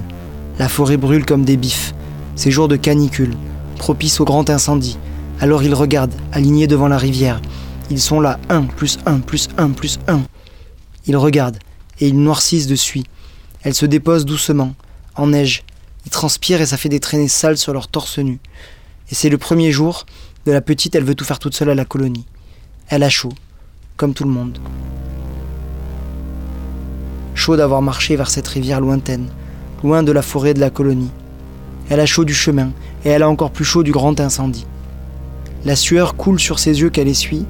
[0.57, 1.93] La forêt brûle comme des bifs.
[2.35, 3.35] Ces jours de canicule,
[3.77, 4.97] propices au grand incendie.
[5.39, 7.39] Alors ils regardent, alignés devant la rivière.
[7.91, 10.23] Ils sont là, un, plus un, plus un, plus un.
[11.05, 11.59] Ils regardent,
[11.99, 13.05] et ils noircissent de suie.
[13.61, 14.73] Elles se déposent doucement,
[15.15, 15.65] en neige.
[16.07, 18.39] Ils transpirent et ça fait des traînées sales sur leur torse nu.
[19.11, 20.07] Et c'est le premier jour
[20.47, 22.25] de la petite, elle veut tout faire toute seule à la colonie.
[22.87, 23.33] Elle a chaud,
[23.97, 24.57] comme tout le monde.
[27.35, 29.27] Chaud d'avoir marché vers cette rivière lointaine,
[29.83, 31.11] loin de la forêt de la colonie.
[31.89, 32.71] Elle a chaud du chemin,
[33.03, 34.65] et elle a encore plus chaud du grand incendie.
[35.65, 37.45] La sueur coule sur ses yeux qu'elle essuie.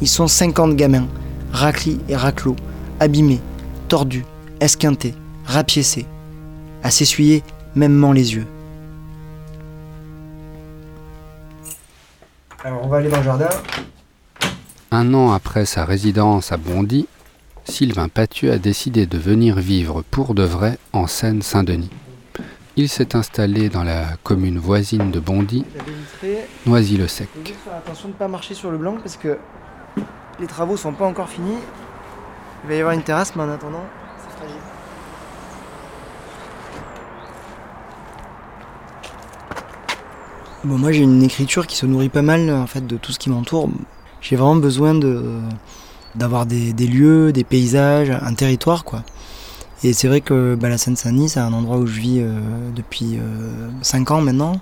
[0.00, 1.08] Ils sont 50 gamins,
[1.52, 2.56] raclis et raclos,
[3.00, 3.40] abîmés,
[3.88, 4.24] tordus,
[4.60, 6.06] esquintés, rapiécés,
[6.82, 7.42] à s'essuyer
[7.74, 8.46] mêmement les yeux.
[12.64, 13.48] Alors on va aller dans le jardin.
[14.92, 17.08] Un an après sa résidence à Bondy,
[17.64, 21.90] Sylvain Pathieu a décidé de venir vivre pour de vrai en Seine-Saint-Denis.
[22.76, 25.64] Il s'est installé dans la commune voisine de Bondy,
[26.66, 27.28] Noisy-le-Sec.
[27.34, 29.38] Faut juste faire attention de ne pas marcher sur le blanc parce que
[30.38, 31.58] les travaux sont pas encore finis.
[32.62, 33.84] Il va y avoir une terrasse, mais en attendant,
[34.18, 34.56] c'est fragile.
[40.62, 43.18] Bon, moi j'ai une écriture qui se nourrit pas mal en fait de tout ce
[43.18, 43.68] qui m'entoure.
[44.28, 44.98] J'ai vraiment besoin
[46.14, 49.02] d'avoir des, lieux, des paysages, un territoire quoi.
[49.84, 52.40] Et c'est vrai que bah, la Seine-Saint-Denis, c'est un endroit où je vis euh,
[52.74, 53.18] depuis
[53.82, 54.58] 5 ans maintenant.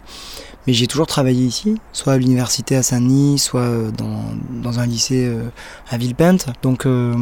[0.67, 5.27] Mais j'ai toujours travaillé ici, soit à l'université à Saint-Denis, soit euh, dans, un lycée
[5.27, 5.49] euh,
[5.91, 6.47] à Villepinte.
[6.63, 7.15] Donc euh,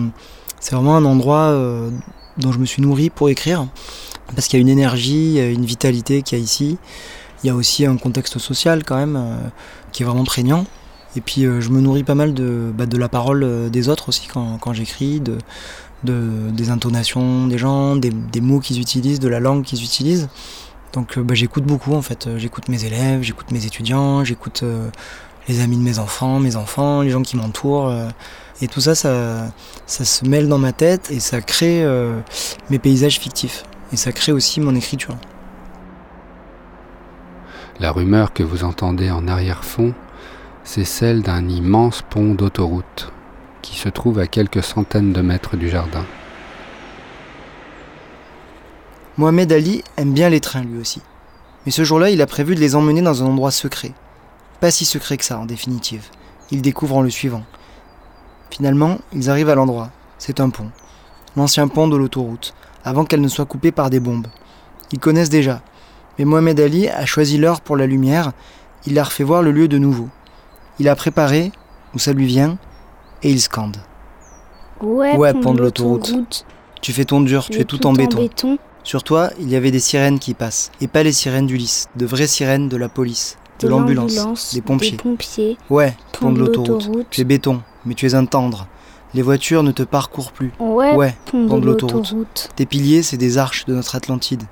[0.61, 1.91] c'est vraiment un endroit euh,
[2.39, 3.67] dont je me suis nourri pour écrire.
[4.35, 6.79] Parce qu'il y a une énergie, une vitalité qu'il y a ici.
[7.43, 9.37] Il y a aussi un contexte social quand même euh,
[9.91, 10.65] qui est vraiment prégnant.
[11.17, 13.89] Et puis euh, je me nourris pas mal de, bah, de la parole euh, des
[13.89, 15.39] autres aussi quand, quand j'écris, de,
[16.05, 20.29] de, des intonations des gens, des, mots qu'ils utilisent, de la langue qu'ils utilisent.
[20.93, 22.29] Donc euh, bah, j'écoute beaucoup en fait.
[22.37, 24.65] J'écoute mes élèves, j'écoute mes étudiants, j'écoute
[25.49, 27.93] les amis de mes enfants, mes enfants, les gens qui m'entourent.
[28.61, 29.53] et tout ça, ça,
[29.87, 31.85] ça se mêle dans ma tête et ça crée
[32.71, 33.65] mes paysages fictifs.
[33.93, 35.17] Et ça crée aussi mon écriture.
[37.81, 39.93] La rumeur que vous entendez en arrière-fond,
[40.65, 43.13] c'est celle d'un immense pont d'autoroute
[43.63, 46.05] qui se trouve à quelques centaines de mètres du jardin.
[49.19, 51.03] Mohamed Ali aime bien les trains lui aussi.
[51.65, 53.93] Mais ce jour-là, il a prévu de les emmener dans un endroit secret.
[54.61, 56.05] Pas si secret que ça, en définitive.
[56.51, 57.45] Il découvre en le suivant.
[58.51, 59.91] Finalement, ils arrivent à l'endroit.
[60.19, 60.71] C'est un pont.
[61.37, 64.27] L'ancien pont de l'autoroute, avant qu'elle ne soit coupée par des bombes.
[64.93, 65.63] Ils connaissent déjà.
[66.19, 68.33] Mais Mohamed Ali a choisi l'heure pour la lumière.
[68.87, 70.09] Il leur fait voir le lieu de nouveau.
[70.79, 71.53] Il a préparé,
[71.95, 72.59] où ça lui vient,
[73.23, 73.77] et il scande.
[74.81, 76.45] Ouais, Ouais, pont de l'autoroute.
[76.81, 78.19] Tu fais ton dur, tu es tout, en béton.
[78.19, 78.59] béton.
[78.83, 80.73] Sur toi, il y avait des sirènes qui passent.
[80.81, 84.91] Et pas les sirènes d'Ulysse, de vraies sirènes de la police, de, l'ambulance, des pompiers.
[84.93, 85.57] Des pompiers.
[85.71, 87.07] Ouais, Pont pont de l'autoroute.
[87.11, 88.67] Tu es béton, mais tu es un tendre.
[89.15, 90.53] Les voitures ne te parcourent plus.
[90.59, 92.51] Ouais, ouais pont pont de l'autoroute.
[92.57, 94.43] Tes piliers, c'est des arches de notre Atlantide.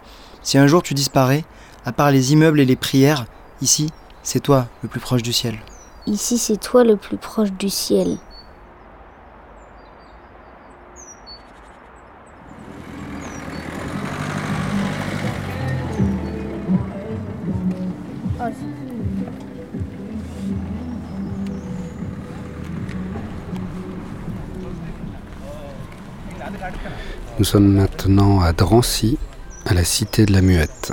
[0.43, 1.45] Si un jour tu disparais,
[1.85, 3.27] à part les immeubles et les prières,
[3.63, 3.91] ici,
[4.23, 5.59] c'est toi le plus proche du ciel.
[6.07, 8.19] Ici, c'est toi le plus proche du ciel.
[27.39, 29.19] Nous sommes maintenant à Drancy,
[29.65, 30.93] à la Cité de la Muette.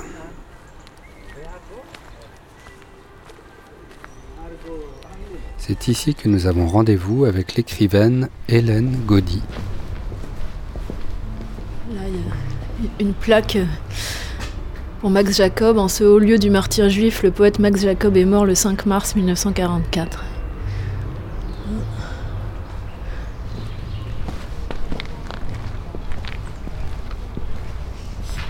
[5.68, 9.42] C'est ici que nous avons rendez-vous avec l'écrivaine Hélène Gaudy.
[11.94, 13.58] Là, il y a une plaque
[15.02, 15.76] pour Max Jacob.
[15.76, 18.86] En ce haut lieu du martyr juif, le poète Max Jacob est mort le 5
[18.86, 20.24] mars 1944.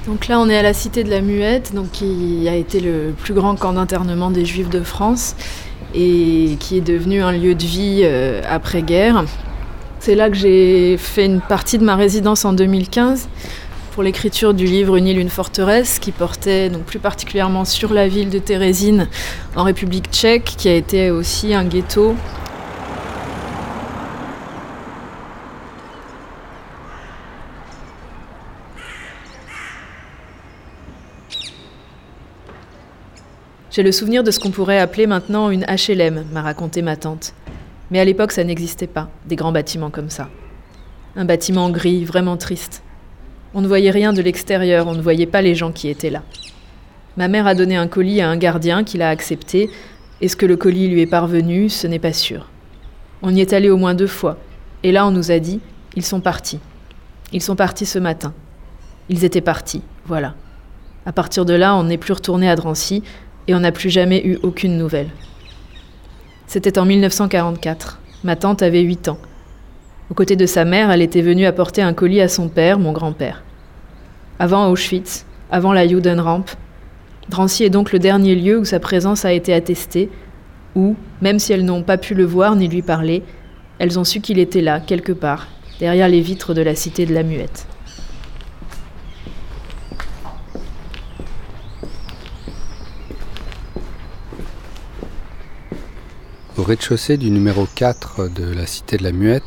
[0.07, 3.13] Donc là, on est à la Cité de la Muette, donc qui a été le
[3.13, 5.35] plus grand camp d'internement des Juifs de France
[5.95, 9.25] et qui est devenu un lieu de vie euh, après-guerre.
[10.01, 13.29] C'est là que j'ai fait une partie de ma résidence en 2015
[13.93, 18.07] pour l'écriture du livre Une île, une forteresse, qui portait donc plus particulièrement sur la
[18.07, 19.09] ville de Térésine
[19.57, 22.15] en République tchèque, qui a été aussi un ghetto
[33.79, 37.33] J'ai le souvenir de ce qu'on pourrait appeler maintenant une HLM, m'a raconté ma tante.
[37.93, 40.31] Mais à l'époque, ça n'existait pas, des grands bâtiments comme ça.
[41.15, 42.83] Un bâtiment gris, vraiment triste.
[43.55, 46.25] On ne voyait rien de l'extérieur, on ne voyait pas les gens qui étaient là.
[47.17, 49.71] Ma mère a donné un colis à un gardien qui l'a accepté.
[50.21, 51.69] Est-ce que le colis lui est parvenu?
[51.69, 52.49] Ce n'est pas sûr.
[53.23, 54.39] On y est allé au moins deux fois.
[54.83, 55.61] Et là, on nous a dit
[55.95, 56.59] ils sont partis.
[57.33, 58.35] Ils sont partis ce matin.
[59.09, 60.35] Ils étaient partis, voilà.
[61.07, 63.05] À partir de là, on n'est plus retourné à Drancy,
[63.49, 65.09] et on n'a plus jamais eu aucune nouvelle.
[66.47, 67.99] C'était en 1944.
[68.23, 69.19] Ma tante avait 8 ans.
[70.11, 72.93] Aux côtés de sa mère, elle était venue apporter un colis à son père, mon
[72.93, 73.43] grand-père.
[74.39, 76.45] Avant Auschwitz, avant la Judenramp,
[77.29, 80.09] Drancy est donc le dernier lieu où sa présence a été attestée,
[80.75, 83.23] où, même si elles n'ont pas pu le voir ni lui parler,
[83.79, 87.15] elles ont su qu'il était là, quelque part, derrière les vitres de la cité de
[87.15, 87.67] la Muette.
[96.59, 99.45] Au rez-de-chaussée du numéro 4 de la Cité de la Muette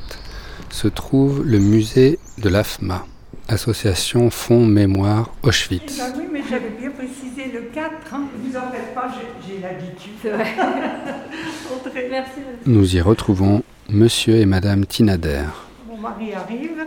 [0.70, 3.06] se trouve le musée de l'AFMA,
[3.50, 5.94] Association Fonds Mémoire Auschwitz.
[5.94, 7.92] Eh ben oui, mais j'avais bien précisé le 4.
[8.14, 8.22] Hein.
[8.42, 9.12] Vous en faites pas,
[9.46, 10.14] j'ai l'habitude.
[10.22, 10.56] C'est vrai.
[12.10, 12.32] Merci.
[12.66, 15.44] Nous y retrouvons Monsieur et Madame Tinader.
[15.90, 16.86] Mon mari arrive,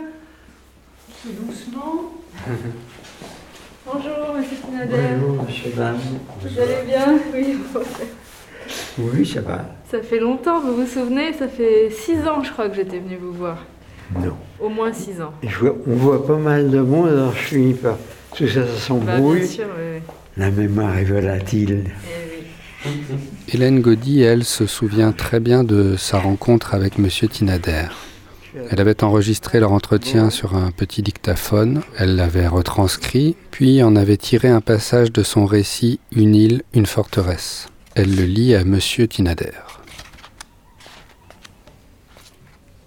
[1.21, 2.13] tout doucement.
[3.85, 5.19] Bonjour, Monsieur Tinader.
[5.19, 5.99] Bonjour, Monsieur Dame.
[6.41, 7.19] Vous allez bien?
[7.31, 7.59] Oui.
[8.97, 9.65] Oui, ça va.
[9.91, 11.33] Ça fait longtemps, vous vous souvenez?
[11.33, 13.57] Ça fait six ans, je crois, que j'étais venue vous voir.
[14.15, 14.33] Non.
[14.59, 15.33] Au moins six ans.
[15.43, 17.97] Je vois- on voit pas mal de monde, alors je finis par.
[18.35, 19.39] Tout ça, ça Bah, s'embrouille.
[19.39, 20.01] bien sûr, oui.
[20.37, 21.85] La mémoire est volatile.
[23.51, 27.85] Hélène Gaudy, elle, se souvient très bien de sa rencontre avec Monsieur Tinader.
[28.69, 34.15] Elle avait enregistré leur entretien sur un petit dictaphone, elle l'avait retranscrit, puis en avait
[34.17, 37.67] tiré un passage de son récit Une île, une forteresse.
[37.97, 39.51] Elle le lit à Monsieur Tinader.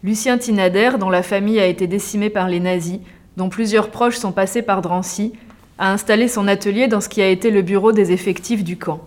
[0.05, 2.99] Lucien Tinader, dont la famille a été décimée par les nazis,
[3.39, 5.33] dont plusieurs proches sont passés par Drancy,
[5.79, 9.01] a installé son atelier dans ce qui a été le bureau des effectifs du camp.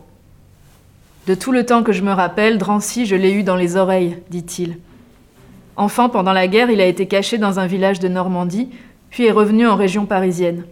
[1.28, 4.18] De tout le temps que je me rappelle, Drancy, je l'ai eu dans les oreilles,
[4.32, 4.80] dit-il.
[5.76, 8.70] Enfant, pendant la guerre, il a été caché dans un village de Normandie,
[9.12, 10.64] puis est revenu en région parisienne.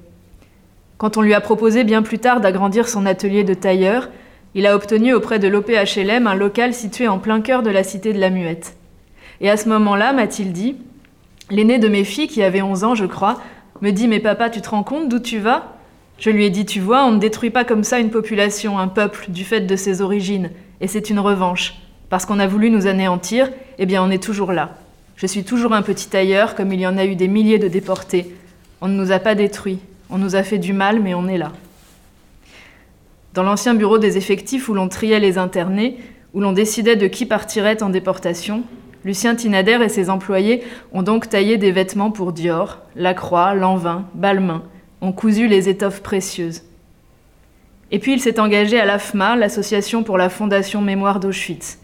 [0.98, 4.10] Quand on lui a proposé bien plus tard d'agrandir son atelier de tailleur,
[4.56, 8.14] il a obtenu auprès de l'OPHLM un local situé en plein cœur de la cité
[8.14, 8.76] de la Muette.
[9.42, 10.76] Et à ce moment-là, m'a-t-il dit,
[11.50, 13.42] l'aîné de mes filles, qui avait 11 ans, je crois,
[13.82, 15.76] me dit Mais papa, tu te rends compte d'où tu vas?
[16.18, 18.88] Je lui ai dit Tu vois, on ne détruit pas comme ça une population, un
[18.88, 20.50] peuple, du fait de ses origines,
[20.82, 21.76] et c'est une revanche.
[22.10, 24.78] Parce qu'on a voulu nous anéantir, eh bien on est toujours là.
[25.16, 27.68] Je suis toujours un petit tailleur, comme il y en a eu des milliers de
[27.68, 28.36] déportés.
[28.82, 31.38] On ne nous a pas détruits, on nous a fait du mal, mais on est
[31.38, 31.52] là.
[33.34, 35.98] Dans l'ancien bureau des effectifs où l'on triait les internés,
[36.34, 38.64] où l'on décidait de qui partirait en déportation,
[39.06, 44.64] Lucien Tinader et ses employés ont donc taillé des vêtements pour Dior, Lacroix, Lanvin, Balmain,
[45.02, 46.64] ont cousu les étoffes précieuses.
[47.92, 51.80] Et puis il s'est engagé à l'AFMA, l'Association pour la Fondation Mémoire d'Auschwitz.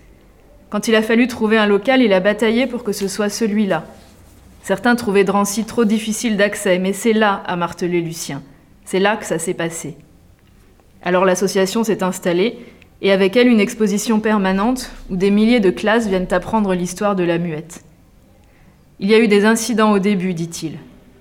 [0.69, 3.85] Quand il a fallu trouver un local, il a bataillé pour que ce soit celui-là.
[4.61, 8.41] Certains trouvaient Drancy trop difficile d'accès, mais c'est là, a martelé Lucien.
[8.83, 9.95] C'est là que ça s'est passé.
[11.05, 12.57] Alors l'association s'est installée,
[13.01, 17.23] et avec elle une exposition permanente où des milliers de classes viennent apprendre l'histoire de
[17.23, 17.83] la muette.
[18.99, 20.79] Il y a eu des incidents au début, dit-il.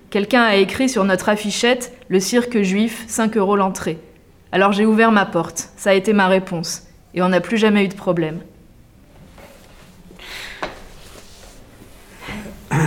[0.09, 3.99] Quelqu'un a écrit sur notre affichette Le cirque juif, 5 euros l'entrée.
[4.51, 7.85] Alors j'ai ouvert ma porte, ça a été ma réponse, et on n'a plus jamais
[7.85, 8.39] eu de problème.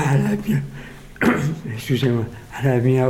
[1.75, 2.25] Excusez-moi,
[2.61, 3.07] elle a bien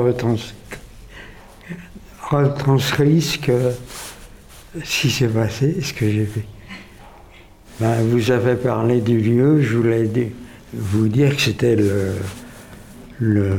[2.31, 3.73] retranscrit ce, que,
[4.83, 6.45] ce qui s'est passé, ce que j'ai fait.
[7.81, 10.11] Ben, vous avez parlé du lieu, je voulais
[10.73, 12.15] vous dire que c'était le,
[13.21, 13.59] le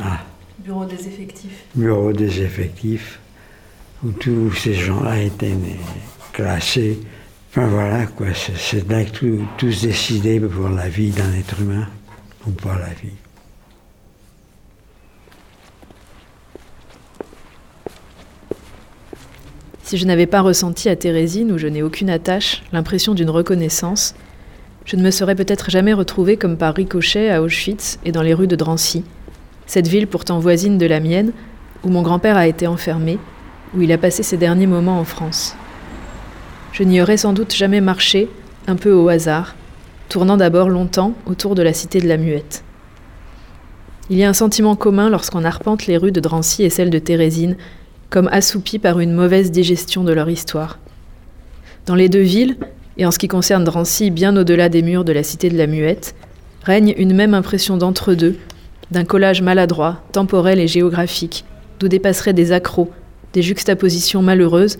[0.00, 0.20] ah,
[0.58, 1.64] bureau des effectifs.
[1.74, 3.18] Bureau des effectifs,
[4.04, 5.56] où tous ces gens-là étaient
[6.32, 7.00] classés.
[7.50, 11.88] Enfin voilà, quoi, c'est là que tous décidaient pour la vie d'un être humain
[12.46, 13.16] ou pas la vie.
[19.84, 24.14] Si je n'avais pas ressenti à Thérésine, où je n'ai aucune attache, l'impression d'une reconnaissance,
[24.86, 28.32] je ne me serais peut-être jamais retrouvée comme par ricochet à Auschwitz et dans les
[28.32, 29.04] rues de Drancy,
[29.66, 31.32] cette ville pourtant voisine de la mienne,
[31.82, 33.18] où mon grand-père a été enfermé,
[33.76, 35.54] où il a passé ses derniers moments en France.
[36.72, 38.30] Je n'y aurais sans doute jamais marché,
[38.66, 39.54] un peu au hasard,
[40.08, 42.64] tournant d'abord longtemps autour de la cité de la Muette.
[44.08, 46.98] Il y a un sentiment commun lorsqu'on arpente les rues de Drancy et celles de
[46.98, 47.58] Thérésine,
[48.14, 50.78] comme assoupis par une mauvaise digestion de leur histoire.
[51.84, 52.56] Dans les deux villes,
[52.96, 55.66] et en ce qui concerne Drancy bien au-delà des murs de la cité de la
[55.66, 56.14] Muette,
[56.62, 58.36] règne une même impression d'entre-deux,
[58.92, 61.44] d'un collage maladroit, temporel et géographique,
[61.80, 62.88] d'où dépasseraient des accros,
[63.32, 64.78] des juxtapositions malheureuses,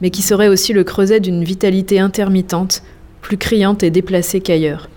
[0.00, 2.84] mais qui seraient aussi le creuset d'une vitalité intermittente,
[3.20, 4.88] plus criante et déplacée qu'ailleurs.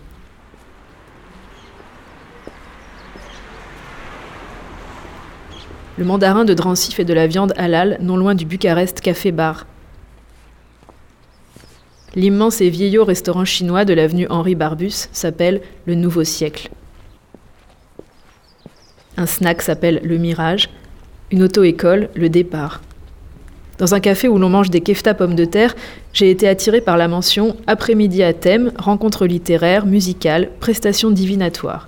[5.96, 9.68] Le mandarin de Drancy fait de la viande halal non loin du Bucarest Café Bar.
[12.16, 16.70] L'immense et vieillot restaurant chinois de l'avenue Henri Barbus s'appelle Le Nouveau Siècle.
[19.18, 20.72] Un snack s'appelle Le Mirage,
[21.30, 22.82] une auto-école Le Départ.
[23.78, 25.76] Dans un café où l'on mange des kefta pommes de terre,
[26.12, 31.88] j'ai été attirée par la mention Après-midi à thème, rencontre littéraire, musicale, prestation divinatoire.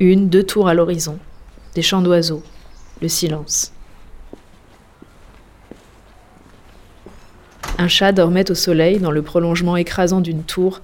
[0.00, 1.18] Une, deux tours à l'horizon,
[1.74, 2.42] des chants d'oiseaux,
[3.00, 3.72] le silence.
[7.78, 10.80] Un chat dormait au soleil dans le prolongement écrasant d'une tour,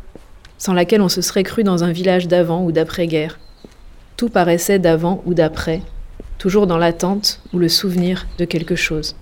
[0.59, 3.39] sans laquelle on se serait cru dans un village d'avant ou d'après-guerre.
[4.17, 5.83] Tout paraissait d'avant ou d'après,
[6.39, 9.15] toujours dans l'attente ou le souvenir de quelque chose.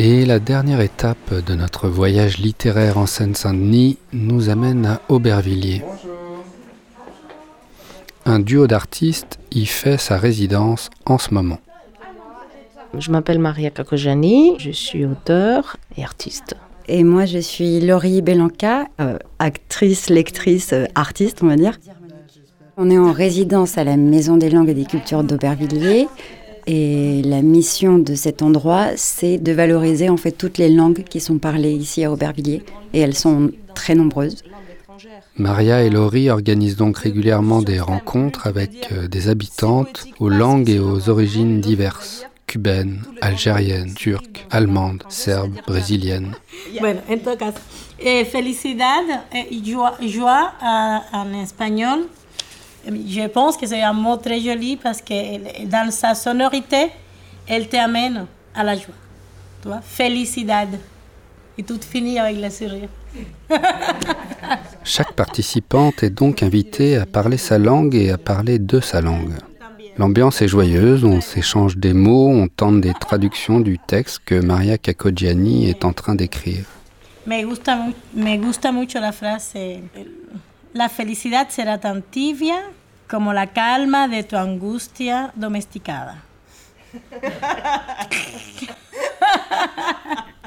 [0.00, 5.82] Et la dernière étape de notre voyage littéraire en Seine-Saint-Denis nous amène à Aubervilliers.
[8.24, 11.58] Un duo d'artistes y fait sa résidence en ce moment.
[12.96, 16.54] Je m'appelle Maria Kakojani, je suis auteur et artiste.
[16.86, 21.76] Et moi, je suis Laurie Belanca, euh, actrice, lectrice, euh, artiste, on va dire.
[22.76, 26.06] On est en résidence à la Maison des langues et des cultures d'Aubervilliers.
[26.70, 31.18] Et la mission de cet endroit, c'est de valoriser en fait toutes les langues qui
[31.18, 32.62] sont parlées ici à Aubervilliers.
[32.92, 34.42] Et elles sont très nombreuses.
[35.38, 40.78] Maria et Laurie organisent donc régulièrement des rencontres avec euh, des habitantes aux langues et
[40.78, 46.34] aux origines diverses cubaines, algériennes, turques, allemandes, serbes, brésiliennes.
[46.80, 47.52] Bueno, en
[48.00, 50.52] eh, felicidad, eh, joie, joie
[51.12, 52.00] en espagnol,
[52.86, 56.90] je pense que c'est un mot très joli parce que dans sa sonorité,
[57.46, 58.94] elle t'amène à la joie.
[59.62, 60.68] Tu vois, felicidad.
[61.56, 62.88] Et tout finit avec le sourire.
[64.84, 69.34] Chaque participante est donc invitée à parler sa langue et à parler de sa langue.
[69.96, 74.78] L'ambiance est joyeuse, on s'échange des mots, on tente des traductions du texte que Maria
[74.78, 76.64] Cacogiani est en train d'écrire.
[77.26, 79.54] Me gusta, me gusta mucho la frase
[80.74, 82.62] La felicidad será tan tibia
[83.08, 86.16] como la calma de tu angustia domesticada.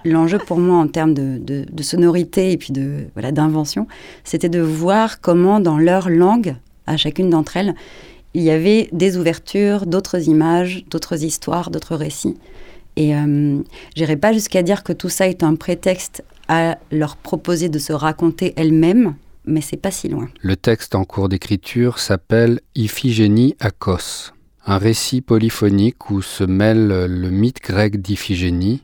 [0.06, 3.88] L'enjeu pour moi en termes de, sonorité et puis de voilà d'invention,
[4.24, 6.56] c'était de voir comment dans leur langue,
[6.88, 7.76] à chacune d'entre elles,
[8.34, 12.38] il y avait des ouvertures, d'autres images, d'autres histoires, d'autres récits.
[12.96, 13.60] Et euh,
[13.96, 17.94] j'irai pas jusqu'à dire que tout ça est un prétexte à leur proposer de se
[17.94, 19.16] raconter elles-mêmes,
[19.46, 20.30] mais c'est pas si loin.
[20.42, 24.34] Le texte en cours d'écriture s'appelle Iphigénie à Kos,
[24.66, 28.84] un récit polyphonique où se mêle le mythe grec d'Iphigénie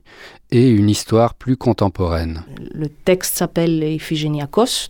[0.51, 2.43] et une histoire plus contemporaine.
[2.73, 4.89] Le texte s'appelle Iphigénie à Kos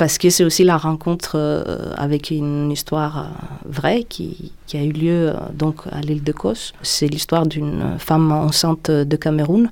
[0.00, 3.22] parce que c'est aussi la rencontre euh, avec une histoire euh,
[3.66, 6.72] vraie qui, a eu lieu euh, donc à l'île de Kos.
[6.80, 9.68] C'est l'histoire d'une femme enceinte de Cameroun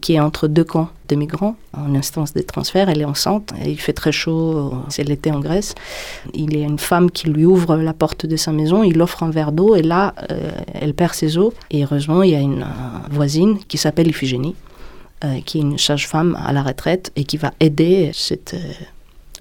[0.00, 2.88] qui est entre deux camps de migrants en instance de transfert.
[2.88, 5.74] Elle est enceinte, et il fait très chaud, c'est l'été en Grèce.
[6.32, 9.22] Il y a une femme qui lui ouvre la porte de sa maison, il offre
[9.22, 10.14] un verre d'eau et là,
[10.74, 11.52] elle perd ses eaux.
[11.70, 12.66] Et heureusement, il y a une
[13.10, 14.54] voisine qui s'appelle Iphigénie,
[15.46, 18.54] qui est une sage-femme à la retraite et qui va aider cette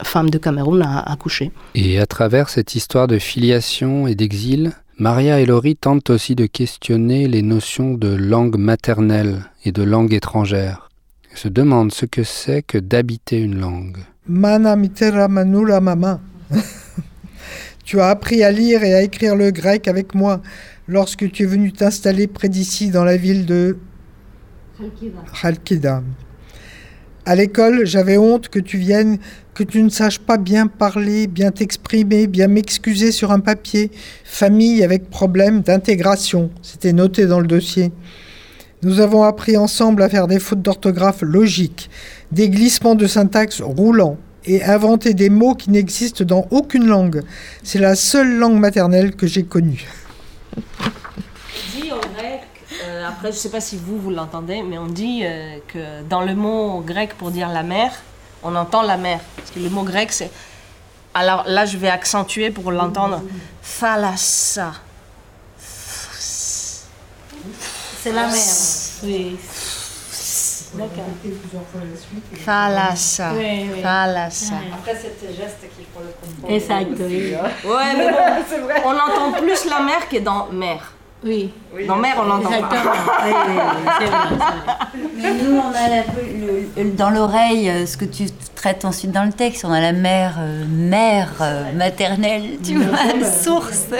[0.03, 1.51] femme de Cameroun à accoucher.
[1.75, 6.45] Et à travers cette histoire de filiation et d'exil, Maria et Laurie tentent aussi de
[6.45, 10.89] questionner les notions de langue maternelle et de langue étrangère.
[11.31, 13.97] Ils se demandent ce que c'est que d'habiter une langue.
[14.27, 16.21] Mana mitera manula mama.
[17.83, 20.41] tu as appris à lire et à écrire le grec avec moi
[20.87, 23.77] lorsque tu es venu t'installer près d'ici dans la ville de
[25.41, 26.03] Halkida.
[27.25, 29.17] À l'école, j'avais honte que tu viennes,
[29.53, 33.91] que tu ne saches pas bien parler, bien t'exprimer, bien m'excuser sur un papier.
[34.25, 37.93] Famille avec problème d'intégration, c'était noté dans le dossier.
[38.81, 41.89] Nous avons appris ensemble à faire des fautes d'orthographe logiques,
[42.33, 47.21] des glissements de syntaxe roulants et inventer des mots qui n'existent dans aucune langue.
[47.63, 49.87] C'est la seule langue maternelle que j'ai connue.
[50.57, 52.41] dit en grec,
[52.85, 56.01] euh, après je ne sais pas si vous, vous l'entendez, mais on dit euh, que
[56.03, 57.91] dans le mot grec pour dire la mer,
[58.43, 59.19] on entend la mer.
[59.37, 60.31] Parce que le mot grec c'est...
[61.13, 63.21] Alors là je vais accentuer pour l'entendre.
[63.79, 64.73] Thalassa.
[68.01, 68.43] C'est la mer.
[69.03, 69.37] Oui.
[70.73, 71.05] D'accord.
[72.43, 73.33] Thalassa.
[73.33, 73.81] Oui, oui.
[73.83, 74.55] Thalassa.
[74.73, 76.53] Après, c'est tes gestes qu'il faut le comprendre.
[76.53, 77.35] Exact, oui.
[77.69, 80.92] Ouais, mais bon, on entend plus la mer que dans mer.
[81.25, 81.51] Oui.
[81.87, 82.83] Dans mer, on n'entend Exactement.
[82.83, 83.25] pas.
[83.25, 83.55] Oui, oui,
[83.99, 85.09] c'est vrai, c'est vrai.
[85.15, 89.11] Mais nous, on a la- le- le- dans l'oreille euh, ce que tu traites ensuite
[89.11, 89.63] dans le texte.
[89.65, 93.85] On a la mère, euh, mère euh, maternelle, tu vois, source.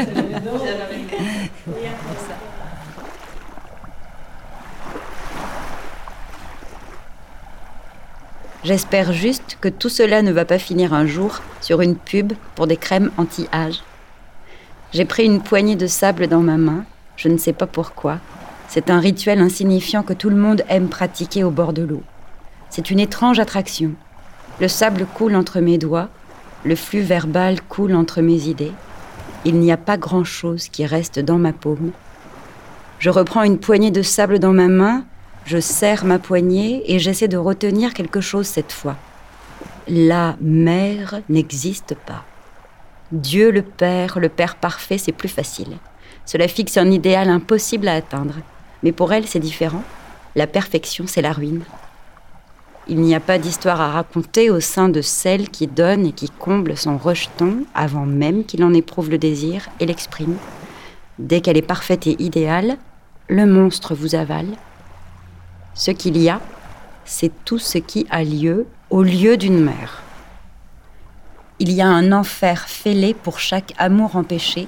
[8.64, 12.66] J'espère juste que tout cela ne va pas finir un jour sur une pub pour
[12.68, 13.82] des crèmes anti-âge.
[14.94, 16.86] J'ai pris une poignée de sable dans ma main,
[17.16, 18.20] je ne sais pas pourquoi.
[18.68, 22.04] C'est un rituel insignifiant que tout le monde aime pratiquer au bord de l'eau.
[22.70, 23.92] C'est une étrange attraction.
[24.60, 26.10] Le sable coule entre mes doigts,
[26.64, 28.72] le flux verbal coule entre mes idées.
[29.46, 31.92] Il n'y a pas grand-chose qui reste dans ma paume.
[33.00, 35.06] Je reprends une poignée de sable dans ma main,
[35.46, 38.96] je serre ma poignée et j'essaie de retenir quelque chose cette fois.
[39.88, 42.24] La mère n'existe pas.
[43.12, 45.78] Dieu le Père, le Père parfait, c'est plus facile.
[46.26, 48.36] Cela fixe un idéal impossible à atteindre.
[48.82, 49.84] Mais pour elle, c'est différent.
[50.36, 51.64] La perfection, c'est la ruine.
[52.88, 56.30] Il n'y a pas d'histoire à raconter au sein de celle qui donne et qui
[56.30, 60.36] comble son rejeton avant même qu'il en éprouve le désir et l'exprime.
[61.18, 62.78] Dès qu'elle est parfaite et idéale,
[63.30, 64.50] le monstre vous avale.
[65.76, 66.42] Ce qu'il y a,
[67.06, 70.02] c'est tout ce qui a lieu au lieu d'une mère.
[71.60, 74.68] Il y a un enfer fêlé pour chaque amour empêché,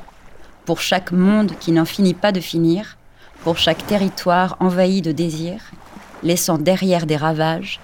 [0.65, 2.97] pour chaque monde qui n'en finit pas de finir,
[3.43, 5.61] pour chaque territoire envahi de désir,
[6.23, 7.79] laissant derrière des ravages.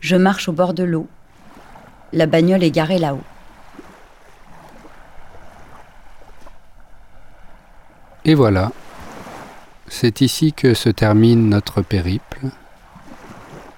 [0.00, 1.06] Je marche au bord de l'eau.
[2.12, 3.24] La bagnole est garée là-haut.
[8.24, 8.72] Et voilà,
[9.88, 12.40] c'est ici que se termine notre périple.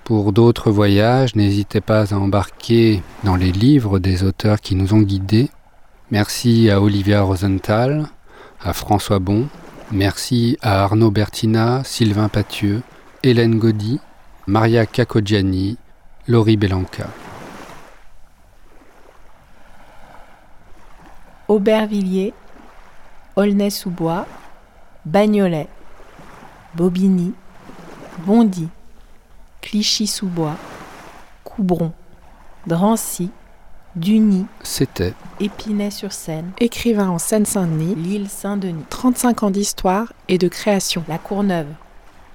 [0.04, 5.02] Pour d'autres voyages, n'hésitez pas à embarquer dans les livres des auteurs qui nous ont
[5.02, 5.50] guidés.
[6.12, 8.08] Merci à Olivia Rosenthal,
[8.60, 9.46] à François Bon,
[9.92, 12.82] merci à Arnaud Bertina, Sylvain Pathieu,
[13.22, 14.00] Hélène Gaudy,
[14.48, 15.78] Maria Cacoggiani,
[16.26, 17.06] Laurie Belanca.
[21.46, 22.34] Aubervilliers,
[23.36, 24.26] Aulnay-sous-Bois,
[25.04, 25.68] Bagnolet,
[26.74, 27.34] Bobigny,
[28.26, 28.66] Bondy,
[29.60, 30.56] Clichy-sous-Bois,
[31.44, 31.92] Coubron,
[32.66, 33.30] Drancy,
[33.96, 41.02] Duny, C'était Épinay-sur-Seine, Écrivain en Seine-Saint-Denis, l'île Saint-Denis, 35 ans d'histoire et de création.
[41.08, 41.66] La Courneuve,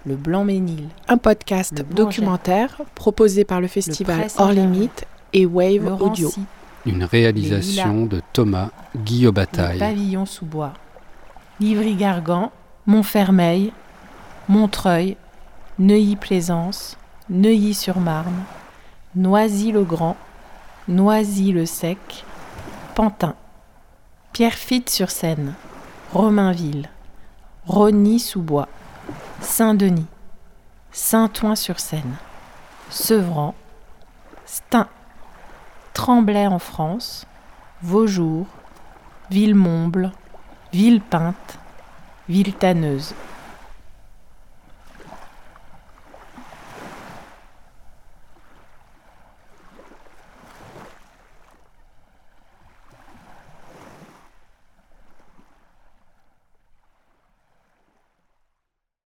[0.05, 4.51] le Blanc-Ménil, Un podcast documentaire proposé par le festival Hors.
[4.51, 6.27] Limite et Wave le Audio.
[6.27, 6.41] Rancy,
[6.85, 9.79] une réalisation de Thomas le Guillaume-Bataille.
[9.79, 10.73] Pavillon-sous-Bois,
[11.61, 12.51] Livry-Gargan,
[12.85, 13.71] Montfermeil,
[14.49, 15.15] Montreuil,
[15.79, 16.97] Neuilly-Plaisance,
[17.29, 18.43] Neuilly-sur-Marne,
[19.15, 20.17] Noisy-le-Grand,
[20.87, 22.25] Noisy-le-Sec,
[22.93, 23.33] Pantin,
[24.33, 25.55] Pierrefitte-sur-Seine,
[26.13, 26.89] Romainville,
[27.65, 28.69] Rony-sous-Bois,
[29.41, 30.05] Saint-Denis,
[30.91, 32.17] Saint-Ouen-sur-Seine,
[32.91, 33.55] Sevran,
[34.45, 34.87] Stein,
[35.93, 37.25] Tremblay en France,
[37.81, 38.45] Vaujour,
[39.31, 40.11] Villemomble,
[40.71, 41.57] Villepinte,
[42.29, 43.15] Villetaneuse.